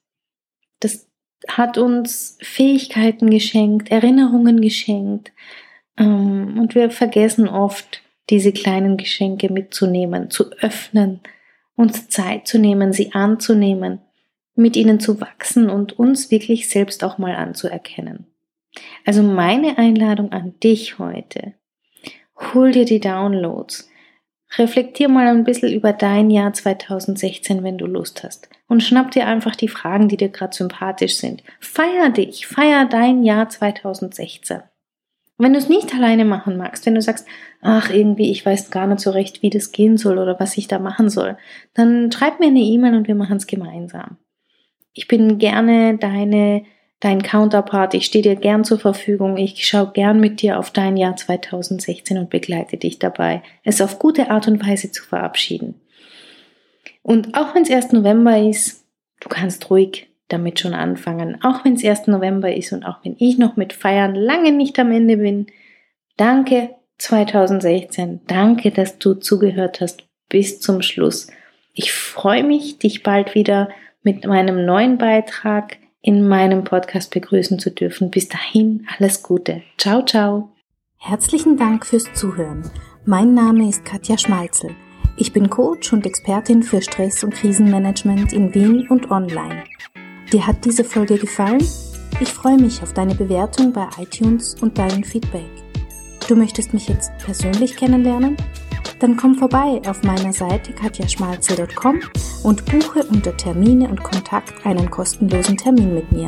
Das 0.80 1.08
hat 1.48 1.78
uns 1.78 2.38
Fähigkeiten 2.42 3.30
geschenkt, 3.30 3.90
Erinnerungen 3.92 4.62
geschenkt. 4.62 5.32
Ähm, 5.98 6.60
und 6.60 6.76
wir 6.76 6.92
vergessen 6.92 7.48
oft, 7.48 8.02
diese 8.30 8.52
kleinen 8.52 8.98
Geschenke 8.98 9.52
mitzunehmen, 9.52 10.30
zu 10.30 10.52
öffnen, 10.60 11.22
uns 11.80 12.10
Zeit 12.10 12.46
zu 12.46 12.60
nehmen, 12.60 12.92
sie 12.92 13.14
anzunehmen, 13.14 14.02
mit 14.54 14.76
ihnen 14.76 15.00
zu 15.00 15.22
wachsen 15.22 15.70
und 15.70 15.98
uns 15.98 16.30
wirklich 16.30 16.68
selbst 16.68 17.06
auch 17.06 17.18
mal 17.18 17.34
anzuerkennen. 17.36 18.28
Also 19.06 19.24
meine 19.24 19.78
Einladung 19.78 20.34
an 20.34 20.60
dich 20.60 21.00
heute. 21.00 21.54
Hol 22.54 22.74
dir 22.74 22.84
die 22.84 23.00
Downloads. 23.00 23.90
Reflektier 24.58 25.08
mal 25.08 25.28
ein 25.28 25.46
bisschen 25.46 25.72
über 25.72 25.94
dein 25.94 26.30
Jahr 26.30 26.52
2016, 26.52 27.64
wenn 27.64 27.78
du 27.78 27.86
Lust 27.86 28.26
hast. 28.26 28.50
Und 28.68 28.84
schnapp 28.84 29.12
dir 29.12 29.26
einfach 29.26 29.56
die 29.56 29.70
Fragen, 29.70 30.10
die 30.10 30.18
dir 30.18 30.30
gerade 30.30 30.54
sympathisch 30.54 31.16
sind. 31.16 31.44
Feier 31.62 32.10
dich, 32.10 32.46
feier 32.46 32.88
dein 32.88 33.24
Jahr 33.24 33.48
2016. 33.48 34.64
Wenn 35.40 35.54
du 35.54 35.60
es 35.60 35.70
nicht 35.70 35.94
alleine 35.96 36.26
machen 36.26 36.58
magst, 36.58 36.86
wenn 36.86 36.96
du 36.96 37.02
sagst, 37.02 37.26
ach, 37.62 37.90
irgendwie, 37.90 38.30
ich 38.30 38.46
weiß 38.46 38.72
gar 38.72 38.88
nicht 38.88 39.00
so 39.00 39.10
recht, 39.10 39.42
wie 39.42 39.50
das 39.50 39.72
gehen 39.72 39.98
soll 39.98 40.18
oder 40.18 40.40
was 40.40 40.58
ich 40.58 40.68
da 40.68 40.80
machen 40.80 41.10
soll, 41.10 41.38
dann 41.74 42.12
schreib 42.12 42.40
mir 42.40 42.48
eine 42.48 42.60
E-Mail 42.60 42.94
und 42.94 43.08
wir 43.08 43.16
machen 43.16 43.38
es 43.38 43.48
gemeinsam. 43.48 44.18
Ich 44.94 45.08
bin 45.08 45.38
gerne 45.40 45.98
deine 45.98 46.64
dein 47.00 47.24
Counterpart. 47.24 47.94
Ich 47.94 48.06
stehe 48.06 48.22
dir 48.22 48.36
gern 48.36 48.64
zur 48.64 48.80
Verfügung. 48.80 49.38
Ich 49.38 49.66
schaue 49.66 49.92
gern 49.94 50.20
mit 50.20 50.42
dir 50.42 50.60
auf 50.60 50.72
dein 50.72 50.98
Jahr 50.98 51.16
2016 51.16 52.18
und 52.18 52.30
begleite 52.30 52.78
dich 52.78 53.00
dabei, 53.00 53.42
es 53.64 53.82
auf 53.82 54.00
gute 54.00 54.30
Art 54.30 54.48
und 54.48 54.66
Weise 54.66 54.92
zu 54.92 55.04
verabschieden. 55.04 55.80
Und 57.02 57.36
auch 57.36 57.56
wenn 57.56 57.64
es 57.64 57.70
erst 57.70 57.94
November 57.94 58.38
ist, 58.38 58.86
du 59.22 59.30
kannst 59.30 59.70
ruhig 59.70 60.09
damit 60.30 60.60
schon 60.60 60.74
anfangen. 60.74 61.44
Auch 61.44 61.66
wenn 61.66 61.74
es 61.74 61.84
erst 61.84 62.08
November 62.08 62.54
ist 62.54 62.72
und 62.72 62.86
auch 62.86 62.98
wenn 63.04 63.16
ich 63.20 63.38
noch 63.38 63.56
mit 63.58 63.74
Feiern 63.74 64.16
lange 64.16 64.52
nicht 64.52 64.80
am 64.80 64.92
Ende 64.92 65.18
bin. 65.18 65.48
Danke 66.18 66.70
2016. 66.98 68.22
Danke, 68.28 68.72
dass 68.72 69.00
du 69.00 69.16
zugehört 69.16 69.82
hast 69.82 70.04
bis 70.30 70.60
zum 70.62 70.82
Schluss. 70.82 71.28
Ich 71.74 71.92
freue 71.92 72.44
mich, 72.44 72.80
dich 72.80 73.04
bald 73.04 73.36
wieder 73.36 73.70
mit 74.04 74.26
meinem 74.26 74.66
neuen 74.66 74.98
Beitrag 74.98 75.78
in 76.02 76.28
meinem 76.28 76.64
Podcast 76.64 77.12
begrüßen 77.12 77.60
zu 77.60 77.72
dürfen. 77.72 78.10
Bis 78.12 78.30
dahin 78.30 78.88
alles 78.98 79.24
Gute. 79.24 79.64
Ciao, 79.78 80.04
ciao. 80.04 80.50
Herzlichen 80.98 81.58
Dank 81.58 81.86
fürs 81.86 82.12
Zuhören. 82.14 82.70
Mein 83.06 83.34
Name 83.34 83.68
ist 83.70 83.86
Katja 83.86 84.18
Schmalzel. 84.18 84.76
Ich 85.18 85.34
bin 85.34 85.50
Coach 85.50 85.92
und 85.92 86.06
Expertin 86.06 86.64
für 86.64 86.82
Stress- 86.82 87.24
und 87.24 87.34
Krisenmanagement 87.34 88.32
in 88.32 88.54
Wien 88.54 88.88
und 88.90 89.12
online. 89.12 89.64
Dir 90.32 90.46
hat 90.46 90.64
diese 90.64 90.84
Folge 90.84 91.18
gefallen? 91.18 91.64
Ich 92.20 92.32
freue 92.32 92.58
mich 92.58 92.84
auf 92.84 92.94
deine 92.94 93.16
Bewertung 93.16 93.74
bei 93.74 93.88
iTunes 93.98 94.56
und 94.62 94.78
deinen 94.78 95.04
Feedback. 95.04 95.50
Du 96.28 96.36
möchtest 96.36 96.72
mich 96.72 96.88
jetzt 96.88 97.12
persönlich 97.18 97.76
kennenlernen? 97.76 98.38
Dann 99.00 99.18
komm 99.18 99.36
vorbei 99.36 99.82
auf 99.88 100.04
meiner 100.04 100.32
Seite 100.32 100.74
katjaschmalzel.com 100.74 102.02
und 102.44 102.66
buche 102.66 103.04
unter 103.06 103.36
Termine 103.38 103.90
und 103.90 104.04
Kontakt 104.04 104.66
einen 104.68 104.92
kostenlosen 104.92 105.58
Termin 105.58 105.96
mit 105.96 106.12
mir. 106.12 106.28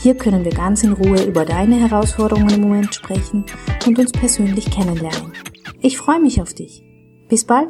Hier 0.00 0.16
können 0.16 0.44
wir 0.44 0.52
ganz 0.52 0.82
in 0.82 0.92
Ruhe 0.92 1.22
über 1.22 1.44
deine 1.44 1.76
Herausforderungen 1.76 2.54
im 2.54 2.62
Moment 2.62 2.92
sprechen 2.92 3.44
und 3.86 3.98
uns 4.00 4.10
persönlich 4.10 4.68
kennenlernen. 4.68 5.32
Ich 5.80 5.96
freue 5.96 6.20
mich 6.20 6.42
auf 6.42 6.54
dich. 6.54 6.82
Bis 7.28 7.44
bald! 7.44 7.68